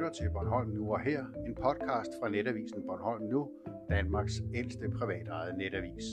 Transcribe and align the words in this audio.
lytter 0.00 0.12
til 0.12 0.30
Bornholm 0.30 0.70
Nu 0.70 0.92
og 0.92 1.00
Her, 1.00 1.24
en 1.46 1.54
podcast 1.54 2.10
fra 2.20 2.28
netavisen 2.28 2.82
Bornholm 2.86 3.22
Nu, 3.22 3.50
Danmarks 3.90 4.42
ældste 4.54 4.88
privatejede 4.88 5.58
netavis. 5.58 6.04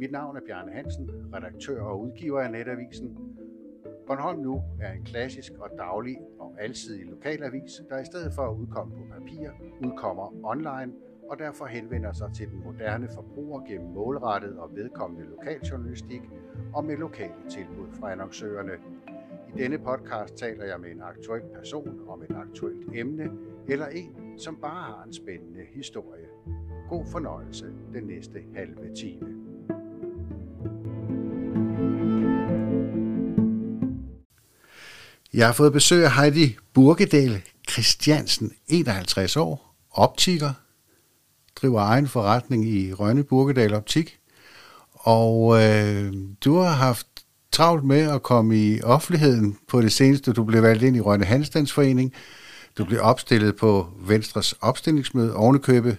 Mit 0.00 0.12
navn 0.12 0.36
er 0.36 0.40
Bjarne 0.46 0.72
Hansen, 0.72 1.10
redaktør 1.34 1.82
og 1.82 2.00
udgiver 2.00 2.40
af 2.40 2.50
netavisen. 2.50 3.18
Bornholm 4.06 4.40
Nu 4.40 4.62
er 4.80 4.92
en 4.92 5.04
klassisk 5.04 5.52
og 5.58 5.70
daglig 5.78 6.16
og 6.38 6.56
alsidig 6.58 7.06
lokalavis, 7.06 7.72
der 7.88 7.98
i 7.98 8.04
stedet 8.04 8.32
for 8.34 8.42
at 8.42 8.56
udkomme 8.56 8.94
på 8.94 9.02
papir, 9.18 9.50
udkommer 9.84 10.34
online 10.44 10.92
og 11.28 11.38
derfor 11.38 11.66
henvender 11.66 12.12
sig 12.12 12.30
til 12.34 12.48
den 12.50 12.64
moderne 12.64 13.08
forbruger 13.14 13.60
gennem 13.60 13.90
målrettet 13.90 14.58
og 14.58 14.70
vedkommende 14.74 15.26
lokaljournalistik 15.30 16.22
og 16.74 16.84
med 16.84 16.96
lokale 16.96 17.42
tilbud 17.50 17.88
fra 18.00 18.12
annoncørerne. 18.12 18.72
I 19.56 19.58
denne 19.58 19.78
podcast 19.78 20.34
taler 20.34 20.64
jeg 20.64 20.80
med 20.80 20.90
en 20.90 21.02
aktuel 21.02 21.42
person 21.54 22.00
om 22.08 22.22
et 22.22 22.36
aktuelt 22.36 22.86
emne, 22.94 23.30
eller 23.68 23.86
en, 23.86 24.38
som 24.38 24.56
bare 24.56 24.82
har 24.82 25.02
en 25.06 25.12
spændende 25.12 25.64
historie. 25.74 26.26
God 26.88 27.06
fornøjelse 27.12 27.66
den 27.92 28.04
næste 28.04 28.38
halve 28.56 28.94
time. 28.94 29.26
Jeg 35.34 35.46
har 35.46 35.52
fået 35.52 35.72
besøg 35.72 36.04
af 36.04 36.12
Heidi 36.12 36.56
Burgedal 36.72 37.42
Christiansen, 37.70 38.52
51 38.68 39.36
år, 39.36 39.74
optiker, 39.90 40.52
driver 41.56 41.80
egen 41.80 42.06
forretning 42.06 42.68
i 42.68 42.92
Rønne 42.92 43.24
Burgedal 43.24 43.74
Optik. 43.74 44.18
Og 44.92 45.62
øh, 45.62 46.12
du 46.44 46.56
har 46.56 46.72
haft 46.72 47.15
travlt 47.56 47.84
med 47.84 48.10
at 48.14 48.22
komme 48.22 48.56
i 48.56 48.82
offentligheden 48.82 49.58
på 49.68 49.80
det 49.82 49.92
seneste. 49.92 50.32
Du 50.32 50.44
blev 50.44 50.62
valgt 50.62 50.82
ind 50.82 50.96
i 50.96 51.00
Rønne 51.00 51.24
Handstandsforening. 51.24 52.14
Du 52.78 52.84
blev 52.84 53.00
opstillet 53.02 53.56
på 53.56 53.92
Venstres 53.98 54.52
opstillingsmøde, 54.52 55.34
ovenikøbe 55.36 55.98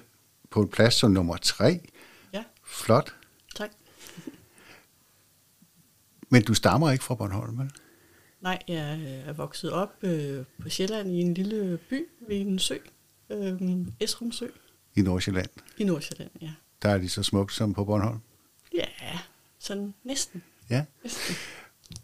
på 0.49 0.61
en 0.61 0.67
plads 0.67 0.93
som 0.93 1.11
nummer 1.11 1.37
tre. 1.37 1.79
Ja. 2.33 2.43
Flot. 2.65 3.15
Tak. 3.55 3.69
Men 6.29 6.43
du 6.43 6.53
stammer 6.53 6.91
ikke 6.91 7.03
fra 7.03 7.15
Bornholm, 7.15 7.57
vel? 7.59 7.71
Nej, 8.41 8.59
jeg 8.67 9.23
er 9.25 9.33
vokset 9.33 9.71
op 9.71 9.93
øh, 10.01 10.45
på 10.61 10.69
Sjælland 10.69 11.11
i 11.11 11.19
en 11.21 11.33
lille 11.33 11.79
by 11.89 12.07
ved 12.27 12.37
en 12.37 12.59
sø, 12.59 12.75
øh, 13.29 13.61
Esrum 13.99 14.31
Sø, 14.31 14.47
I 14.95 15.01
Nordsjælland. 15.01 15.49
i 15.77 15.83
Nordsjælland, 15.83 16.31
ja. 16.41 16.51
Der 16.81 16.89
er 16.89 16.97
de 16.97 17.09
så 17.09 17.23
smukt 17.23 17.53
som 17.53 17.73
på 17.73 17.83
Bornholm. 17.83 18.19
Ja, 18.73 18.85
sådan 19.59 19.93
næsten. 20.03 20.43
Ja. 20.69 20.85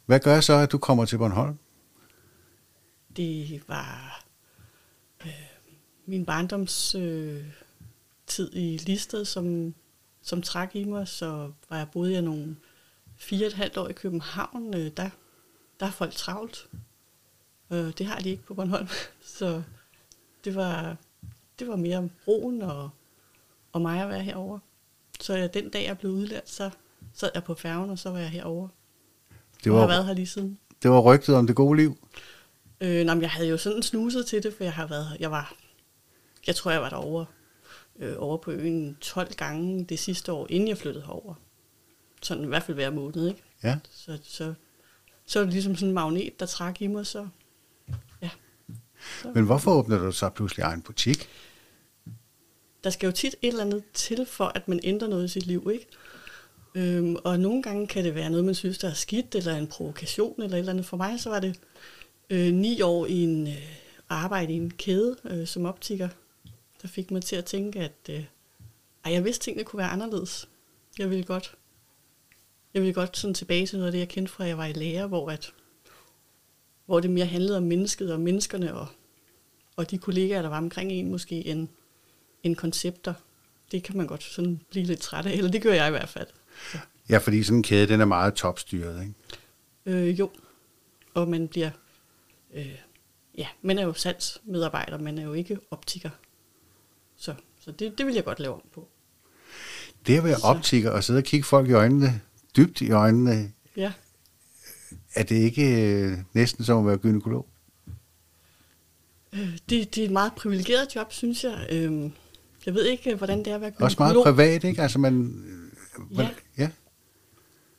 Hvad 0.05 0.19
gør 0.19 0.39
så, 0.39 0.53
at 0.53 0.71
du 0.71 0.77
kommer 0.77 1.05
til 1.05 1.17
Bornholm? 1.17 1.57
Det 3.15 3.63
var 3.67 4.23
øh, 5.25 5.31
min 6.05 6.25
barndoms 6.25 6.95
øh, 6.95 7.43
tid 8.27 8.53
i 8.53 8.77
Listed, 8.77 9.25
som, 9.25 9.75
som 10.21 10.41
trak 10.41 10.75
i 10.75 10.83
mig, 10.83 11.07
så 11.07 11.51
var 11.69 11.77
jeg 11.77 11.87
boede 11.91 12.13
jeg 12.13 12.21
nogle 12.21 12.55
fire 13.17 13.45
og 13.45 13.47
et 13.47 13.53
halvt 13.53 13.77
år 13.77 13.87
i 13.87 13.93
København. 13.93 14.73
Øh, 14.73 14.91
der, 14.97 15.09
der 15.79 15.85
er 15.85 15.91
folk 15.91 16.13
travlt. 16.13 16.69
Øh, 17.71 17.93
det 17.97 18.05
har 18.05 18.19
de 18.19 18.29
ikke 18.29 18.43
på 18.43 18.53
Bornholm. 18.53 18.87
Så 19.37 19.63
det 20.43 20.55
var, 20.55 20.97
det 21.59 21.67
var 21.67 21.75
mere 21.75 22.09
roen 22.27 22.61
og, 22.61 22.89
og 23.71 23.81
mig 23.81 24.01
at 24.01 24.09
være 24.09 24.23
herover. 24.23 24.59
Så 25.19 25.33
ja, 25.33 25.47
den 25.47 25.69
dag, 25.69 25.83
jeg 25.83 25.97
blev 25.97 26.11
udlært, 26.11 26.49
så 26.49 26.69
sad 27.13 27.29
jeg 27.33 27.43
på 27.43 27.53
færgen, 27.55 27.89
og 27.89 27.99
så 27.99 28.09
var 28.09 28.19
jeg 28.19 28.29
herover. 28.29 28.67
Det 29.63 29.71
Og 29.71 29.77
har 29.79 29.85
var, 29.85 29.93
været 29.93 30.05
her 30.05 30.13
lige 30.13 30.27
siden. 30.27 30.59
det 30.83 30.91
var 30.91 30.99
rygtet 30.99 31.35
om 31.35 31.47
det 31.47 31.55
gode 31.55 31.77
liv. 31.77 32.07
Øh, 32.81 33.05
nej, 33.05 33.15
men 33.15 33.21
jeg 33.21 33.29
havde 33.31 33.47
jo 33.49 33.57
sådan 33.57 33.83
snuset 33.83 34.25
til 34.25 34.43
det, 34.43 34.53
for 34.53 34.63
jeg 34.63 34.73
har 34.73 34.87
været 34.87 35.17
jeg 35.19 35.31
var, 35.31 35.53
jeg 36.47 36.55
tror, 36.55 36.71
jeg 36.71 36.81
var 36.81 36.89
derovre, 36.89 37.25
øh, 37.99 38.15
over 38.17 38.37
på 38.37 38.51
øen 38.51 38.97
12 39.01 39.33
gange 39.35 39.85
det 39.85 39.99
sidste 39.99 40.31
år, 40.31 40.47
inden 40.49 40.69
jeg 40.69 40.77
flyttede 40.77 41.05
herover. 41.05 41.33
Sådan 42.21 42.43
i 42.43 42.47
hvert 42.47 42.63
fald 42.63 42.75
hver 42.75 42.89
måned, 42.89 43.27
ikke? 43.27 43.43
Ja. 43.63 43.79
Så, 43.91 44.17
så, 44.23 44.53
så 45.25 45.39
er 45.39 45.43
det 45.43 45.53
ligesom 45.53 45.75
sådan 45.75 45.87
en 45.87 45.93
magnet, 45.93 46.39
der 46.39 46.45
trak 46.45 46.81
i 46.81 46.87
mig, 46.87 47.05
så 47.07 47.27
ja. 48.21 48.29
Så, 49.21 49.31
Men 49.35 49.45
hvorfor 49.45 49.71
åbner 49.71 49.97
du 49.97 50.11
så 50.11 50.29
pludselig 50.29 50.63
egen 50.63 50.81
butik? 50.81 51.29
der 52.83 52.89
skal 52.89 53.07
jo 53.07 53.11
tit 53.11 53.35
et 53.41 53.47
eller 53.47 53.63
andet 53.65 53.83
til, 53.93 54.25
for 54.25 54.45
at 54.45 54.67
man 54.67 54.79
ændrer 54.83 55.07
noget 55.07 55.25
i 55.25 55.27
sit 55.27 55.45
liv, 55.45 55.69
ikke? 55.73 55.87
Øhm, 56.75 57.15
og 57.23 57.39
nogle 57.39 57.63
gange 57.63 57.87
kan 57.87 58.03
det 58.03 58.15
være 58.15 58.29
noget, 58.29 58.45
man 58.45 58.55
synes, 58.55 58.77
der 58.77 58.89
er 58.89 58.93
skidt, 58.93 59.35
eller 59.35 59.55
en 59.55 59.67
provokation, 59.67 60.41
eller 60.41 60.55
et 60.57 60.59
eller 60.59 60.71
andet. 60.71 60.85
For 60.85 60.97
mig 60.97 61.19
så 61.19 61.29
var 61.29 61.39
det 61.39 61.59
øh, 62.29 62.53
ni 62.53 62.81
år 62.81 63.05
i 63.05 63.23
en 63.23 63.47
øh, 63.47 63.75
arbejde 64.09 64.53
i 64.53 64.55
en 64.55 64.71
kæde 64.71 65.17
øh, 65.23 65.47
som 65.47 65.65
optiker, 65.65 66.09
der 66.81 66.87
fik 66.87 67.11
mig 67.11 67.23
til 67.23 67.35
at 67.35 67.45
tænke, 67.45 67.79
at 67.79 68.09
øh, 68.09 68.25
ej, 69.05 69.13
jeg 69.13 69.25
vidste, 69.25 69.43
tingene 69.43 69.63
kunne 69.63 69.77
være 69.77 69.89
anderledes. 69.89 70.49
Jeg 70.99 71.09
ville 71.09 71.23
godt, 71.23 71.55
jeg 72.73 72.81
ville 72.81 72.93
godt 72.93 73.17
sådan 73.17 73.33
tilbage 73.33 73.67
til 73.67 73.77
noget 73.77 73.87
af 73.87 73.91
det, 73.91 73.99
jeg 73.99 74.09
kendte 74.09 74.31
fra, 74.31 74.43
jeg 74.43 74.57
var 74.57 74.65
i 74.65 74.73
lære, 74.73 75.07
hvor, 75.07 75.29
at, 75.29 75.53
hvor 76.85 76.99
det 76.99 77.09
mere 77.09 77.25
handlede 77.25 77.57
om 77.57 77.63
mennesket 77.63 78.13
og 78.13 78.19
menneskerne 78.19 78.75
og, 78.75 78.87
og 79.75 79.91
de 79.91 79.97
kollegaer, 79.97 80.41
der 80.41 80.49
var 80.49 80.57
omkring 80.57 80.91
en 80.91 81.11
måske, 81.11 81.45
end, 81.45 81.67
end 82.43 82.55
koncepter. 82.55 83.13
Det 83.71 83.83
kan 83.83 83.97
man 83.97 84.07
godt 84.07 84.23
sådan 84.23 84.59
blive 84.69 84.85
lidt 84.85 84.99
træt 84.99 85.25
af, 85.25 85.31
eller 85.31 85.51
det 85.51 85.61
gør 85.61 85.73
jeg 85.73 85.87
i 85.87 85.91
hvert 85.91 86.09
fald. 86.09 86.27
Ja, 87.09 87.17
fordi 87.17 87.43
sådan 87.43 87.57
en 87.57 87.63
kæde, 87.63 87.87
den 87.87 88.01
er 88.01 88.05
meget 88.05 88.33
topstyret, 88.33 89.01
ikke? 89.01 89.13
Øh, 89.85 90.19
jo, 90.19 90.29
og 91.13 91.27
man 91.27 91.47
bliver, 91.47 91.69
øh, 92.53 92.75
ja, 93.37 93.47
man 93.61 93.77
er 93.77 93.83
jo 93.83 93.93
salgsmedarbejder, 93.93 94.97
man 94.97 95.17
er 95.17 95.23
jo 95.23 95.33
ikke 95.33 95.57
optiker. 95.71 96.09
Så, 97.17 97.33
så 97.59 97.71
det, 97.71 97.97
det 97.97 98.05
vil 98.05 98.15
jeg 98.15 98.23
godt 98.25 98.39
lave 98.39 98.53
om 98.53 98.61
på. 98.73 98.87
Det 100.07 100.17
at 100.17 100.23
være 100.23 100.39
Så- 100.39 100.45
optiker 100.47 100.89
og 100.91 101.03
sidde 101.03 101.17
og 101.17 101.23
kigge 101.23 101.43
folk 101.43 101.69
i 101.69 101.73
øjnene, 101.73 102.21
dybt 102.57 102.81
i 102.81 102.91
øjnene, 102.91 103.51
Ja, 103.77 103.93
er 105.15 105.23
det 105.23 105.35
ikke 105.35 105.93
øh, 105.93 106.17
næsten 106.33 106.65
som 106.65 106.77
at 106.79 106.85
være 106.87 106.97
gynekolog? 106.97 107.47
øh, 109.33 109.57
det, 109.69 109.95
det 109.95 109.97
er 109.97 110.05
et 110.05 110.11
meget 110.11 110.33
privilegeret 110.35 110.95
job, 110.95 111.11
synes 111.13 111.43
jeg. 111.43 111.67
Øh, 111.71 112.09
jeg 112.65 112.73
ved 112.73 112.85
ikke, 112.85 113.15
hvordan 113.15 113.39
det 113.39 113.47
er 113.47 113.55
at 113.55 113.61
være 113.61 113.71
Også 113.79 113.95
meget 113.99 114.13
gynekolog. 114.13 114.35
privat, 114.35 114.63
ikke? 114.63 114.81
Altså 114.81 114.99
man... 114.99 115.43
Ja. 116.17 116.29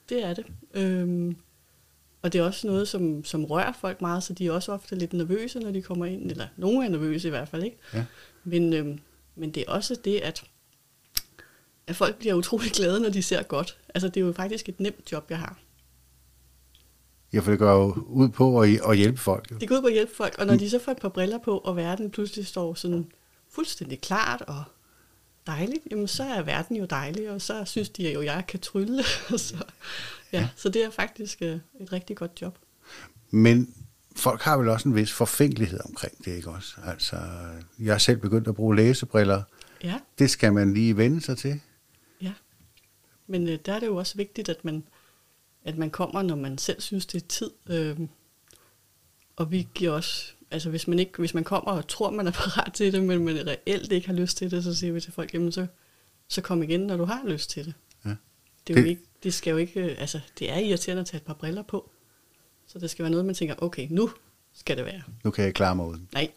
Det 0.09 0.25
er 0.25 0.35
det. 0.35 0.47
Øhm, 0.75 1.37
og 2.23 2.33
det 2.33 2.39
er 2.39 2.45
også 2.45 2.67
noget, 2.67 2.89
som, 2.89 3.25
som 3.25 3.45
rører 3.45 3.73
folk 3.81 4.01
meget, 4.01 4.23
så 4.23 4.33
de 4.33 4.47
er 4.47 4.53
også 4.53 4.73
ofte 4.73 4.97
lidt 4.97 5.13
nervøse, 5.13 5.59
når 5.59 5.71
de 5.71 5.83
kommer 5.83 6.07
ind. 6.07 6.31
Eller 6.31 6.47
nogle 6.57 6.87
er 6.87 6.91
nervøse 6.91 7.29
i 7.29 7.31
hvert 7.31 7.49
fald, 7.49 7.63
ikke? 7.63 7.77
Ja. 7.95 8.05
Men, 8.45 8.73
øhm, 8.73 8.99
men 9.35 9.51
det 9.51 9.65
er 9.67 9.73
også 9.73 9.97
det, 10.05 10.21
at, 10.21 10.45
at 11.87 11.97
folk 11.97 12.19
bliver 12.19 12.35
utrolig 12.35 12.71
glade, 12.73 13.01
når 13.01 13.09
de 13.11 13.23
ser 13.23 13.43
godt. 13.43 13.79
Altså, 13.95 14.09
det 14.09 14.17
er 14.17 14.25
jo 14.25 14.33
faktisk 14.33 14.69
et 14.69 14.81
nemt 14.81 15.13
job, 15.13 15.31
jeg 15.31 15.39
har. 15.39 15.59
Ja, 17.33 17.41
for 17.41 17.51
det 17.51 17.59
går 17.59 17.73
jo 17.73 18.05
ud 18.07 18.29
på 18.29 18.61
at, 18.61 18.81
at 18.89 18.97
hjælpe 18.97 19.19
folk. 19.19 19.51
Jo. 19.51 19.57
Det 19.59 19.69
går 19.69 19.77
ud 19.77 19.81
på 19.81 19.87
at 19.87 19.93
hjælpe 19.93 20.15
folk, 20.15 20.39
og 20.39 20.47
når 20.47 20.57
de 20.57 20.71
så 20.71 20.79
får 20.79 20.93
et 20.93 20.99
par 20.99 21.09
briller 21.09 21.39
på, 21.39 21.59
og 21.59 21.77
verden 21.77 22.11
pludselig 22.11 22.47
står 22.47 22.75
sådan 22.75 23.13
fuldstændig 23.51 24.01
klart 24.01 24.43
og 24.43 24.65
dejligt, 25.47 25.83
jamen 25.91 26.09
så 26.09 26.23
er 26.23 26.43
verden 26.43 26.77
jo 26.77 26.85
dejlig, 26.85 27.31
og 27.31 27.43
så 27.43 27.65
synes 27.65 27.89
de 27.89 28.13
jo, 28.13 28.21
at 28.21 28.27
jeg 28.27 28.45
kan 28.49 28.61
trylle. 28.61 29.03
så, 29.37 29.65
ja, 30.33 30.41
ja. 30.41 30.49
så 30.57 30.69
det 30.69 30.85
er 30.85 30.91
faktisk 30.91 31.43
øh, 31.43 31.59
et 31.81 31.93
rigtig 31.93 32.17
godt 32.17 32.43
job. 32.43 32.59
Men 33.31 33.75
folk 34.17 34.41
har 34.41 34.57
vel 34.59 34.69
også 34.69 34.89
en 34.89 34.95
vis 34.95 35.13
forfængelighed 35.13 35.81
omkring 35.85 36.25
det, 36.25 36.37
ikke 36.37 36.51
også? 36.51 36.75
Altså, 36.85 37.17
jeg 37.79 37.95
er 37.95 37.99
selv 37.99 38.19
begyndt 38.19 38.49
at 38.49 38.55
bruge 38.55 38.77
læsebriller. 38.77 39.43
Ja. 39.85 40.01
Det 40.19 40.31
skal 40.31 40.53
man 40.53 40.75
lige 40.75 40.97
vende 40.97 41.21
sig 41.21 41.39
til. 41.39 41.61
Ja, 42.21 42.33
men 43.27 43.49
øh, 43.49 43.59
der 43.67 43.73
er 43.73 43.81
det 43.81 43.87
jo 43.87 43.97
også 43.97 44.17
vigtigt, 44.17 44.49
at 44.49 44.65
man, 44.65 44.85
at 45.65 45.79
man 45.79 45.91
kommer, 45.91 46.23
når 46.23 46.37
man 46.37 46.59
selv 46.59 46.81
synes, 46.81 47.07
det 47.07 47.23
er 47.23 47.27
tid. 47.27 47.51
Øh, 47.67 48.01
og 49.37 49.51
vi 49.51 49.69
giver 49.75 49.93
også, 49.93 50.33
altså 50.55 50.71
hvis 50.71 50.89
man, 50.89 50.99
ikke, 50.99 51.13
hvis 51.19 51.35
man 51.35 51.45
kommer 51.45 51.71
og 51.73 51.89
tror, 51.89 52.11
man 52.11 52.27
er 52.27 52.31
parat 52.31 52.73
til 52.73 52.93
det, 52.93 53.03
men 53.03 53.25
man 53.25 53.47
reelt 53.47 53.93
ikke 53.93 54.07
har 54.07 54.15
lyst 54.15 54.37
til 54.37 54.51
det, 54.51 54.65
så 54.65 54.75
siger 54.75 54.93
vi 54.93 55.01
til 55.01 55.13
folk, 55.13 55.35
jamen 55.35 55.53
så, 55.53 55.67
så 56.29 56.41
kom 56.41 56.63
igen, 56.63 56.81
når 56.81 56.97
du 56.97 57.05
har 57.05 57.21
lyst 57.27 57.51
til 57.51 57.65
det. 57.65 57.75
Ja. 58.05 58.11
Det, 58.11 58.17
er 58.73 58.75
Det- 58.75 58.83
jo 58.83 58.87
ikke, 58.89 59.03
det 59.23 59.35
skal 59.35 59.51
jo 59.51 59.57
ikke, 59.57 59.81
øh, 59.81 59.97
altså 59.99 60.21
det 60.39 60.53
er 60.53 60.59
irriterende 60.59 61.01
at 61.01 61.07
tage 61.07 61.17
et 61.19 61.23
par 61.27 61.35
briller 61.35 61.63
på. 61.63 61.91
Så 62.67 62.79
det 62.79 62.91
skal 62.91 63.03
være 63.03 63.11
noget, 63.11 63.27
man 63.27 63.35
tænker, 63.35 63.55
okay, 63.59 63.87
nu 63.91 64.11
skal 64.55 64.77
det 64.77 64.85
være. 64.85 65.03
Nu 65.25 65.31
kan 65.31 65.45
jeg 65.45 65.55
klare 65.55 65.77
mig 65.77 65.87
uden. 65.87 66.09
Nej, 66.15 66.29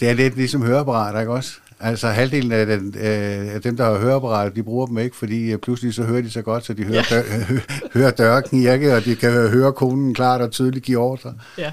Det 0.00 0.08
er 0.08 0.12
lidt 0.12 0.36
ligesom 0.36 0.62
høreapparater, 0.62 1.20
ikke 1.20 1.32
også? 1.32 1.52
Altså 1.80 2.08
halvdelen 2.08 2.52
af, 2.52 2.66
den, 2.66 2.94
øh, 2.96 3.54
af 3.54 3.62
dem, 3.62 3.76
der 3.76 3.84
har 3.84 3.98
høreapparater, 3.98 4.50
de 4.52 4.62
bruger 4.62 4.86
dem 4.86 4.98
ikke, 4.98 5.16
fordi 5.16 5.52
øh, 5.52 5.58
pludselig 5.58 5.94
så 5.94 6.02
hører 6.02 6.22
de 6.22 6.30
så 6.30 6.42
godt, 6.42 6.64
så 6.64 6.72
de 6.74 6.84
hører, 6.84 7.04
Ja. 7.10 7.16
dør, 7.16 7.22
hører 7.98 8.10
døre 8.10 8.42
knirke, 8.42 8.94
og 8.96 9.04
de 9.04 9.16
kan 9.16 9.32
høre 9.32 9.72
konen 9.72 10.14
klart 10.14 10.40
og 10.40 10.50
tydeligt 10.50 10.84
give 10.84 10.98
ordre. 10.98 11.34
ja. 11.58 11.72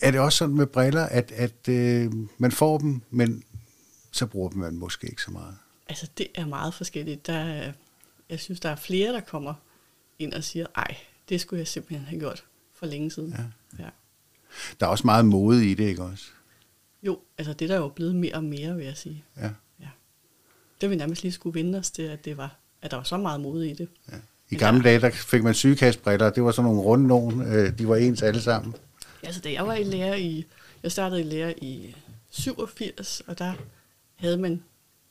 Er 0.00 0.10
det 0.10 0.20
også 0.20 0.38
sådan 0.38 0.54
med 0.54 0.66
briller, 0.66 1.02
at, 1.02 1.32
at 1.32 1.68
øh, 1.68 2.12
man 2.38 2.52
får 2.52 2.78
dem, 2.78 3.02
men 3.10 3.44
så 4.12 4.26
bruger 4.26 4.50
man 4.50 4.70
dem 4.70 4.78
måske 4.78 5.06
ikke 5.06 5.22
så 5.22 5.30
meget? 5.30 5.56
Altså, 5.88 6.06
det 6.18 6.26
er 6.34 6.46
meget 6.46 6.74
forskelligt. 6.74 7.26
Der 7.26 7.38
er, 7.38 7.72
jeg 8.30 8.40
synes, 8.40 8.60
der 8.60 8.68
er 8.68 8.76
flere, 8.76 9.12
der 9.12 9.20
kommer 9.20 9.54
ind 10.18 10.32
og 10.32 10.44
siger, 10.44 10.66
ej, 10.76 10.96
det 11.28 11.40
skulle 11.40 11.58
jeg 11.60 11.68
simpelthen 11.68 12.06
have 12.06 12.20
gjort 12.20 12.44
for 12.74 12.86
længe 12.86 13.10
siden. 13.10 13.34
Ja. 13.38 13.44
Ja. 13.84 13.88
Der 14.80 14.86
er 14.86 14.90
også 14.90 15.06
meget 15.06 15.24
mode 15.24 15.70
i 15.70 15.74
det, 15.74 15.84
ikke 15.84 16.02
også? 16.02 16.24
Jo, 17.02 17.18
altså 17.38 17.52
det 17.52 17.68
der 17.68 17.74
er 17.74 17.78
jo 17.78 17.88
blevet 17.88 18.14
mere 18.14 18.34
og 18.34 18.44
mere, 18.44 18.76
vil 18.76 18.84
jeg 18.84 18.96
sige. 18.96 19.24
Ja. 19.36 19.50
ja. 19.80 19.88
Det 20.80 20.90
vi 20.90 20.96
nærmest 20.96 21.22
lige 21.22 21.32
skulle 21.32 21.54
vinde 21.54 21.78
os 21.78 21.90
til, 21.90 22.02
at, 22.02 22.24
det 22.24 22.36
var, 22.36 22.56
at 22.82 22.90
der 22.90 22.96
var 22.96 23.04
så 23.04 23.16
meget 23.16 23.40
mode 23.40 23.70
i 23.70 23.74
det. 23.74 23.88
ja. 24.12 24.16
I 24.50 24.54
gamle 24.54 24.82
dage, 24.82 25.00
der 25.00 25.10
fik 25.10 25.42
man 25.42 25.54
sygekastbriller, 25.54 26.30
det 26.30 26.42
var 26.42 26.50
sådan 26.50 26.64
nogle 26.64 26.80
runde 26.82 27.06
nogen, 27.06 27.42
øh, 27.42 27.78
de 27.78 27.88
var 27.88 27.96
ens 27.96 28.22
alle 28.22 28.40
sammen. 28.40 28.74
Ja, 29.26 29.28
altså 29.28 29.40
da 29.40 29.52
jeg 29.52 29.66
var 29.66 29.74
i 29.74 29.84
lære 29.84 30.20
i, 30.20 30.46
jeg 30.82 30.92
startede 30.92 31.20
i 31.20 31.24
lære 31.24 31.58
i 31.64 31.96
87, 32.30 33.22
og 33.26 33.38
der 33.38 33.54
havde 34.14 34.36
man 34.36 34.62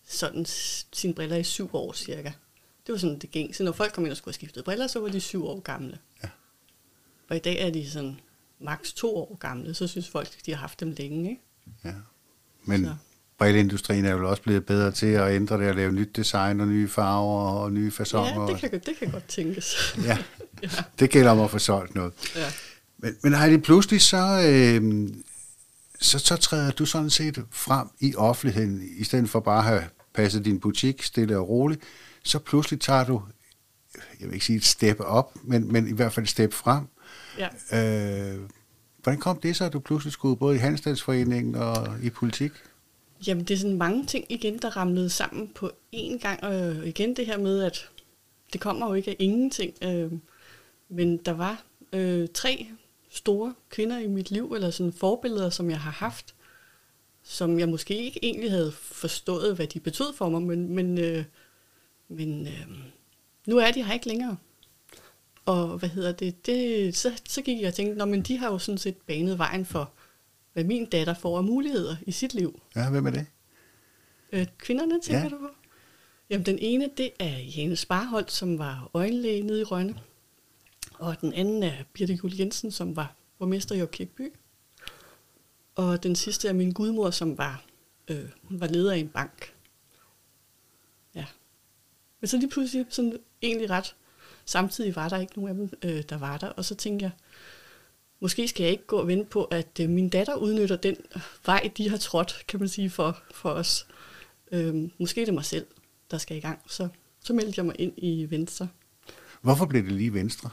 sådan 0.07 0.45
sine 0.93 1.13
briller 1.13 1.35
i 1.37 1.43
syv 1.43 1.69
år 1.73 1.93
cirka. 1.93 2.31
Det 2.85 2.93
var 2.93 2.97
sådan 2.97 3.19
det 3.19 3.31
gængse. 3.31 3.63
Når 3.63 3.71
folk 3.71 3.93
kom 3.93 4.03
ind 4.05 4.11
og 4.11 4.17
skulle 4.17 4.31
have 4.31 4.35
skiftet 4.35 4.63
briller, 4.63 4.87
så 4.87 4.99
var 4.99 5.07
de 5.09 5.19
syv 5.19 5.45
år 5.47 5.59
gamle. 5.59 5.97
Ja. 6.23 6.29
Og 7.29 7.35
i 7.35 7.39
dag 7.39 7.67
er 7.67 7.69
de 7.69 7.89
sådan 7.89 8.19
maks 8.59 8.93
to 8.93 9.17
år 9.17 9.37
gamle, 9.39 9.73
så 9.73 9.87
synes 9.87 10.09
folk, 10.09 10.29
de 10.45 10.51
har 10.51 10.57
haft 10.57 10.79
dem 10.79 10.91
længe. 10.97 11.29
Ikke? 11.29 11.41
Ja. 11.85 11.93
Men 12.63 12.85
Så. 12.85 12.95
brilleindustrien 13.37 14.05
er 14.05 14.11
jo 14.11 14.29
også 14.29 14.43
blevet 14.43 14.65
bedre 14.65 14.91
til 14.91 15.05
at 15.07 15.33
ændre 15.35 15.57
det 15.57 15.69
og 15.69 15.75
lave 15.75 15.91
nyt 15.91 16.15
design 16.15 16.61
og 16.61 16.67
nye 16.67 16.87
farver 16.87 17.49
og 17.49 17.71
nye 17.73 17.91
fasonger. 17.91 18.41
Ja, 18.41 18.47
det 18.47 18.59
kan, 18.59 18.71
det 18.79 18.97
kan 18.99 19.11
godt 19.11 19.27
tænkes. 19.27 19.75
ja. 20.07 20.17
det 20.99 21.09
gælder 21.09 21.31
om 21.31 21.39
at 21.39 21.51
få 21.51 21.59
solgt 21.59 21.95
noget. 21.95 22.13
ja. 22.35 22.51
Men, 23.05 23.17
men 23.23 23.33
Heidi, 23.33 23.57
pludselig 23.57 24.01
så, 24.01 24.41
øh, 24.47 25.09
så, 25.99 26.19
så 26.19 26.35
træder 26.35 26.71
du 26.71 26.85
sådan 26.85 27.09
set 27.09 27.45
frem 27.51 27.87
i 27.99 28.15
offentligheden, 28.15 28.89
i 28.97 29.03
stedet 29.03 29.29
for 29.29 29.39
bare 29.39 29.57
at 29.57 29.63
have 29.63 29.83
passet 30.13 30.45
din 30.45 30.59
butik 30.59 31.03
stille 31.03 31.37
og 31.37 31.49
roligt, 31.49 31.81
så 32.23 32.39
pludselig 32.39 32.81
tager 32.81 33.05
du, 33.05 33.21
jeg 34.19 34.27
vil 34.27 34.33
ikke 34.33 34.45
sige 34.45 34.57
et 34.57 34.65
step 34.65 34.99
op, 34.99 35.35
men, 35.43 35.71
men 35.71 35.87
i 35.87 35.93
hvert 35.93 36.13
fald 36.13 36.23
et 36.23 36.29
step 36.29 36.53
frem. 36.53 36.83
ja. 37.37 37.47
Øh, 37.71 38.39
hvordan 39.03 39.19
kom 39.19 39.39
det 39.39 39.55
så, 39.55 39.65
at 39.65 39.73
du 39.73 39.79
pludselig 39.79 40.13
skulle 40.13 40.37
både 40.37 40.55
i 40.55 40.59
Handelsdagsforeningen 40.59 41.55
og 41.55 41.87
i 42.03 42.09
politik? 42.09 42.51
Jamen, 43.27 43.43
det 43.43 43.53
er 43.53 43.57
sådan 43.57 43.77
mange 43.77 44.05
ting 44.05 44.25
igen, 44.29 44.57
der 44.57 44.77
ramlede 44.77 45.09
sammen 45.09 45.51
på 45.55 45.71
én 45.95 46.17
gang. 46.17 46.43
Og 46.43 46.87
igen 46.87 47.15
det 47.15 47.25
her 47.25 47.37
med, 47.37 47.63
at 47.63 47.89
det 48.53 48.61
kommer 48.61 48.87
jo 48.87 48.93
ikke 48.93 49.11
af 49.11 49.15
ingenting. 49.19 49.73
Øh, 49.83 50.11
men 50.89 51.17
der 51.17 51.31
var 51.31 51.63
øh, 51.93 52.27
tre 52.33 52.67
store 53.15 53.53
kvinder 53.69 53.97
i 53.99 54.07
mit 54.07 54.31
liv, 54.31 54.51
eller 54.53 54.69
sådan 54.69 54.93
forbilleder, 54.93 55.49
som 55.49 55.69
jeg 55.69 55.79
har 55.79 55.91
haft, 55.91 56.35
som 57.23 57.59
jeg 57.59 57.69
måske 57.69 57.97
ikke 58.03 58.19
egentlig 58.25 58.51
havde 58.51 58.71
forstået, 58.71 59.55
hvad 59.55 59.67
de 59.67 59.79
betød 59.79 60.13
for 60.13 60.29
mig, 60.29 60.41
men, 60.41 60.69
men, 60.75 60.97
øh, 60.97 61.23
men 62.07 62.47
øh, 62.47 62.67
nu 63.47 63.57
er 63.57 63.71
de 63.71 63.83
her 63.83 63.93
ikke 63.93 64.07
længere. 64.07 64.37
Og 65.45 65.77
hvad 65.77 65.89
hedder 65.89 66.11
det, 66.11 66.45
det 66.45 66.95
så, 66.95 67.21
så 67.29 67.41
gik 67.41 67.61
jeg 67.61 67.67
og 67.67 67.73
tænkte, 67.73 67.97
Nå, 67.97 68.05
men 68.05 68.21
de 68.21 68.37
har 68.37 68.51
jo 68.51 68.57
sådan 68.59 68.77
set 68.77 68.97
banet 68.97 69.37
vejen 69.37 69.65
for, 69.65 69.91
hvad 70.53 70.63
min 70.63 70.85
datter 70.85 71.13
får 71.13 71.37
af 71.37 71.43
muligheder 71.43 71.95
i 72.07 72.11
sit 72.11 72.33
liv. 72.33 72.61
Ja, 72.75 72.89
hvem 72.89 73.05
er 73.05 73.11
det? 73.11 73.25
Øh, 74.31 74.45
kvinderne, 74.57 75.01
tænker 75.01 75.23
Ja. 75.23 75.29
du 75.29 75.37
på? 75.37 75.47
Jamen, 76.29 76.45
den 76.45 76.59
ene, 76.59 76.89
det 76.97 77.09
er 77.19 77.37
Jane 77.37 77.75
Sparholt, 77.75 78.31
som 78.31 78.59
var 78.59 78.89
øjenlæge 78.93 79.41
nede 79.43 79.61
i 79.61 79.63
Rønne. 79.63 79.95
Og 80.99 81.21
den 81.21 81.33
anden 81.33 81.63
er 81.63 81.83
Birte 81.93 82.13
Jule 82.13 82.35
Jensen, 82.39 82.71
som 82.71 82.95
var 82.95 83.15
borgmester 83.39 83.75
i 83.75 83.79
Aakirkeby. 83.79 84.33
Og 85.75 86.03
den 86.03 86.15
sidste 86.15 86.47
er 86.47 86.53
min 86.53 86.71
gudmor, 86.71 87.09
som 87.09 87.37
var, 87.37 87.63
øh, 88.07 88.29
hun 88.43 88.59
var 88.59 88.67
leder 88.67 88.93
i 88.93 88.99
en 88.99 89.09
bank. 89.09 89.53
Ja. 91.15 91.25
Men 92.19 92.27
så 92.27 92.37
lige 92.37 92.49
pludselig, 92.49 92.85
sådan 92.89 93.17
egentlig 93.41 93.69
ret, 93.69 93.95
samtidig 94.45 94.95
var 94.95 95.09
der 95.09 95.17
ikke 95.17 95.39
nogen 95.39 95.49
af 95.49 95.55
dem, 95.55 95.89
øh, 95.89 96.03
der 96.09 96.17
var 96.17 96.37
der. 96.37 96.47
Og 96.49 96.65
så 96.65 96.75
tænkte 96.75 97.03
jeg, 97.03 97.11
måske 98.19 98.47
skal 98.47 98.63
jeg 98.63 98.71
ikke 98.71 98.85
gå 98.85 98.97
og 98.97 99.07
vente 99.07 99.29
på, 99.29 99.43
at 99.43 99.79
øh, 99.81 99.89
min 99.89 100.09
datter 100.09 100.35
udnytter 100.35 100.75
den 100.75 100.97
vej, 101.45 101.71
de 101.77 101.89
har 101.89 101.97
trådt, 101.97 102.45
kan 102.47 102.59
man 102.59 102.69
sige, 102.69 102.89
for, 102.89 103.19
for 103.31 103.49
os. 103.49 103.87
Øh, 104.51 104.89
måske 104.99 105.21
er 105.21 105.25
det 105.25 105.33
mig 105.33 105.45
selv, 105.45 105.65
der 106.11 106.17
skal 106.17 106.37
i 106.37 106.39
gang. 106.39 106.59
Så, 106.67 106.87
så 107.19 107.33
meldte 107.33 107.53
jeg 107.57 107.65
mig 107.65 107.75
ind 107.79 107.93
i 107.97 108.27
Venstre. 108.29 108.67
Hvorfor 109.41 109.65
blev 109.65 109.83
det 109.83 109.91
lige 109.91 110.13
Venstre? 110.13 110.49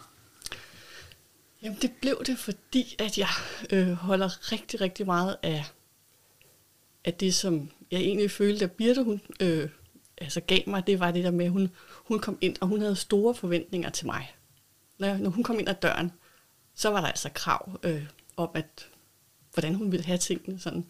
Jamen, 1.62 1.78
det 1.82 1.92
blev 2.00 2.22
det, 2.26 2.38
fordi 2.38 2.96
at 2.98 3.18
jeg 3.18 3.28
øh, 3.72 3.92
holder 3.92 4.52
rigtig, 4.52 4.80
rigtig 4.80 5.06
meget 5.06 5.36
af, 5.42 5.64
af 7.04 7.14
det, 7.14 7.34
som 7.34 7.70
jeg 7.90 8.00
egentlig 8.00 8.30
følte, 8.30 8.64
at 8.64 8.72
Birte 8.72 9.02
hun, 9.02 9.20
øh, 9.40 9.68
altså 10.18 10.40
gav 10.40 10.60
mig. 10.66 10.86
Det 10.86 11.00
var 11.00 11.10
det 11.10 11.24
der 11.24 11.30
med, 11.30 11.44
at 11.44 11.50
hun, 11.50 11.68
hun 11.94 12.18
kom 12.18 12.38
ind, 12.40 12.56
og 12.60 12.68
hun 12.68 12.80
havde 12.80 12.96
store 12.96 13.34
forventninger 13.34 13.90
til 13.90 14.06
mig. 14.06 14.34
Når, 14.98 15.16
når 15.16 15.30
hun 15.30 15.44
kom 15.44 15.58
ind 15.58 15.68
ad 15.68 15.74
døren, 15.82 16.12
så 16.74 16.90
var 16.90 17.00
der 17.00 17.08
altså 17.08 17.30
krav 17.34 17.80
øh, 17.82 18.06
om, 18.36 18.50
at 18.54 18.88
hvordan 19.54 19.74
hun 19.74 19.92
ville 19.92 20.06
have 20.06 20.18
tingene. 20.18 20.58
Sådan. 20.58 20.86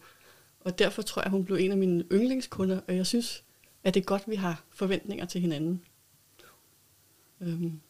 Og 0.59 0.79
derfor 0.79 1.01
tror 1.01 1.21
jeg, 1.21 1.31
hun 1.31 1.45
blev 1.45 1.57
en 1.57 1.71
af 1.71 1.77
mine 1.77 2.03
yndlingskunder, 2.11 2.79
og 2.87 2.95
jeg 2.95 3.07
synes, 3.07 3.43
at 3.83 3.93
det 3.93 3.99
er 3.99 4.05
godt, 4.05 4.21
at 4.21 4.29
vi 4.29 4.35
har 4.35 4.63
forventninger 4.69 5.25
til 5.25 5.41
hinanden. 5.41 5.83
Øhm, 7.41 7.81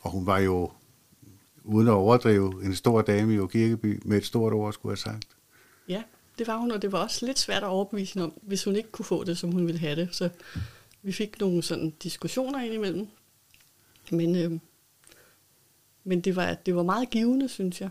Og 0.00 0.10
hun 0.10 0.26
var 0.26 0.38
jo, 0.38 0.72
uden 1.64 1.88
at 1.88 1.92
overdrive, 1.94 2.64
en 2.64 2.74
stor 2.74 3.02
dame 3.02 3.34
i 3.34 3.46
Kirkeby 3.50 4.02
med 4.04 4.18
et 4.18 4.24
stort 4.24 4.52
ord, 4.52 4.72
skulle 4.72 4.90
have 4.90 4.96
sagt. 4.96 5.28
Ja, 5.88 6.02
det 6.38 6.46
var 6.46 6.56
hun, 6.56 6.70
og 6.70 6.82
det 6.82 6.92
var 6.92 6.98
også 6.98 7.26
lidt 7.26 7.38
svært 7.38 7.62
at 7.62 7.68
overbevise 7.68 8.14
hende 8.14 8.24
om, 8.24 8.32
hvis 8.42 8.64
hun 8.64 8.76
ikke 8.76 8.90
kunne 8.90 9.06
få 9.06 9.24
det, 9.24 9.38
som 9.38 9.52
hun 9.52 9.66
ville 9.66 9.80
have 9.80 9.96
det. 9.96 10.08
Så 10.12 10.28
vi 11.02 11.12
fik 11.12 11.40
nogle 11.40 11.62
sådan 11.62 11.90
diskussioner 12.02 12.60
indimellem. 12.60 13.08
Men, 14.10 14.36
øh, 14.36 14.58
men 16.04 16.20
det, 16.20 16.36
var, 16.36 16.54
det 16.54 16.74
var 16.76 16.82
meget 16.82 17.10
givende, 17.10 17.48
synes 17.48 17.80
jeg. 17.80 17.90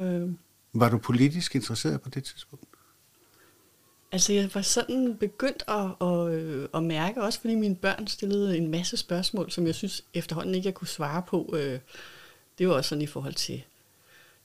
Øh, 0.00 0.28
Var 0.72 0.88
du 0.88 0.98
politisk 0.98 1.54
interesseret 1.54 2.00
på 2.00 2.08
det 2.08 2.24
tidspunkt? 2.24 2.72
altså, 4.12 4.32
jeg 4.32 4.50
var 4.54 4.62
sådan 4.62 5.16
begyndt 5.16 5.64
at, 5.68 6.08
at, 6.08 6.32
øh, 6.32 6.68
at 6.74 6.82
mærke, 6.82 7.22
også 7.22 7.40
fordi 7.40 7.54
mine 7.54 7.76
børn 7.76 8.06
stillede 8.06 8.58
en 8.58 8.68
masse 8.70 8.96
spørgsmål, 8.96 9.50
som 9.50 9.66
jeg 9.66 9.74
synes 9.74 10.04
efterhånden 10.14 10.54
ikke, 10.54 10.66
jeg 10.66 10.74
kunne 10.74 10.88
svare 10.88 11.22
på. 11.22 11.54
Øh, 11.58 11.78
det 12.62 12.70
var 12.70 12.76
også 12.76 12.88
sådan 12.88 13.02
i 13.02 13.06
forhold 13.06 13.34
til, 13.34 13.62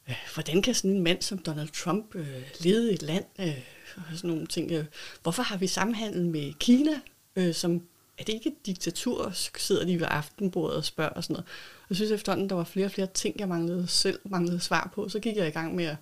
øh, 0.09 0.15
hvordan 0.33 0.61
kan 0.61 0.73
sådan 0.73 0.91
en 0.91 1.03
mand 1.03 1.21
som 1.21 1.37
Donald 1.37 1.69
Trump 1.69 2.15
øh, 2.15 2.43
lede 2.59 2.93
et 2.93 3.01
land? 3.01 3.25
Øh, 3.39 3.59
og 3.97 4.03
sådan 4.15 4.29
nogle 4.29 4.47
ting. 4.47 4.71
Øh, 4.71 4.85
hvorfor 5.23 5.43
har 5.43 5.57
vi 5.57 5.67
samhandel 5.67 6.25
med 6.25 6.53
Kina, 6.53 7.01
øh, 7.35 7.53
som 7.53 7.87
er 8.17 8.23
det 8.23 8.33
ikke 8.33 8.49
et 8.49 8.65
diktatur, 8.65 9.31
så 9.31 9.51
sidder 9.57 9.85
de 9.85 9.99
ved 9.99 10.07
aftenbordet 10.09 10.77
og 10.77 10.85
spørger 10.85 11.11
og 11.11 11.23
sådan 11.23 11.33
noget. 11.33 11.45
Jeg 11.89 11.95
synes 11.95 12.11
efterhånden, 12.11 12.49
der 12.49 12.55
var 12.55 12.63
flere 12.63 12.87
og 12.87 12.91
flere 12.91 13.07
ting, 13.07 13.39
jeg 13.39 13.47
manglede 13.47 13.87
selv 13.87 14.19
manglede 14.25 14.59
svar 14.59 14.91
på. 14.95 15.09
Så 15.09 15.19
gik 15.19 15.35
jeg 15.35 15.47
i 15.47 15.51
gang 15.51 15.75
med 15.75 15.85
at, 15.85 15.97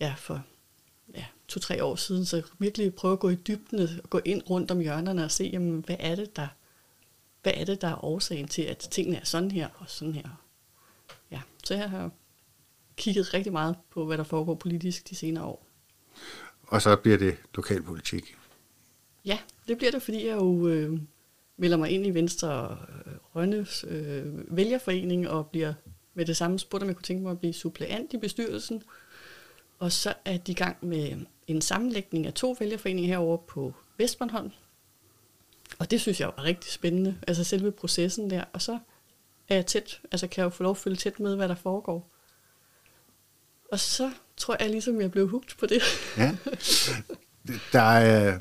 ja, 0.00 0.14
for 0.18 0.44
ja, 1.14 1.24
to-tre 1.48 1.84
år 1.84 1.96
siden, 1.96 2.24
så 2.24 2.42
virkelig 2.58 2.94
prøve 2.94 3.12
at 3.12 3.20
gå 3.20 3.28
i 3.28 3.34
dybden 3.34 3.80
og 3.80 4.10
gå 4.10 4.20
ind 4.24 4.42
rundt 4.50 4.70
om 4.70 4.80
hjørnerne 4.80 5.24
og 5.24 5.30
se, 5.30 5.50
jamen, 5.52 5.84
hvad 5.86 5.96
er 5.98 6.14
det, 6.14 6.36
der, 6.36 6.48
hvad 7.42 7.52
er 7.56 7.64
det, 7.64 7.80
der 7.80 7.88
er 7.88 8.04
årsagen 8.04 8.48
til, 8.48 8.62
at 8.62 8.78
tingene 8.78 9.16
er 9.16 9.24
sådan 9.24 9.50
her 9.50 9.68
og 9.78 9.84
sådan 9.88 10.14
her. 10.14 10.40
Så 11.64 11.74
jeg 11.74 11.90
har 11.90 12.10
kigget 12.96 13.34
rigtig 13.34 13.52
meget 13.52 13.76
på, 13.90 14.06
hvad 14.06 14.18
der 14.18 14.24
foregår 14.24 14.54
politisk 14.54 15.10
de 15.10 15.14
senere 15.14 15.44
år. 15.44 15.66
Og 16.62 16.82
så 16.82 16.96
bliver 16.96 17.18
det 17.18 17.36
lokalpolitik. 17.54 18.36
Ja, 19.24 19.38
det 19.68 19.78
bliver 19.78 19.90
det, 19.90 20.02
fordi 20.02 20.26
jeg 20.26 20.36
jo 20.36 20.68
øh, 20.68 21.00
melder 21.56 21.76
mig 21.76 21.90
ind 21.90 22.06
i 22.06 22.10
Venstre 22.10 22.78
øh, 23.06 23.12
Rønnes 23.36 23.84
øh, 23.88 24.56
vælgerforening 24.56 25.28
og 25.28 25.46
bliver 25.46 25.74
med 26.14 26.26
det 26.26 26.36
samme 26.36 26.58
spurgt, 26.58 26.82
om 26.82 26.88
jeg 26.88 26.96
kunne 26.96 27.04
tænke 27.04 27.22
mig 27.22 27.30
at 27.30 27.38
blive 27.38 27.52
suppleant 27.52 28.12
i 28.12 28.16
bestyrelsen. 28.16 28.82
Og 29.78 29.92
så 29.92 30.14
er 30.24 30.36
de 30.36 30.52
i 30.52 30.54
gang 30.54 30.76
med 30.82 31.26
en 31.46 31.60
sammenlægning 31.60 32.26
af 32.26 32.34
to 32.34 32.56
vælgerforeninger 32.58 33.08
herovre 33.08 33.38
på 33.48 33.74
Vestbornholm. 33.98 34.50
Og 35.78 35.90
det 35.90 36.00
synes 36.00 36.20
jeg 36.20 36.28
var 36.36 36.44
rigtig 36.44 36.72
spændende, 36.72 37.18
altså 37.26 37.44
selve 37.44 37.72
processen 37.72 38.30
der. 38.30 38.44
Og 38.52 38.62
så 38.62 38.78
er 39.50 39.54
jeg 39.54 39.66
tæt, 39.66 40.00
altså 40.12 40.26
kan 40.26 40.40
jeg 40.40 40.44
jo 40.44 40.50
få 40.50 40.62
lov 40.62 40.70
at 40.70 40.76
følge 40.76 40.96
tæt 40.96 41.20
med, 41.20 41.36
hvad 41.36 41.48
der 41.48 41.54
foregår. 41.54 42.10
Og 43.72 43.80
så 43.80 44.10
tror 44.36 44.56
jeg 44.60 44.70
ligesom, 44.70 45.00
jeg 45.00 45.10
blev 45.10 45.28
hugt 45.28 45.56
på 45.58 45.66
det. 45.66 45.82
Ja. 46.16 46.36
Der 47.72 47.80
er 47.80 48.38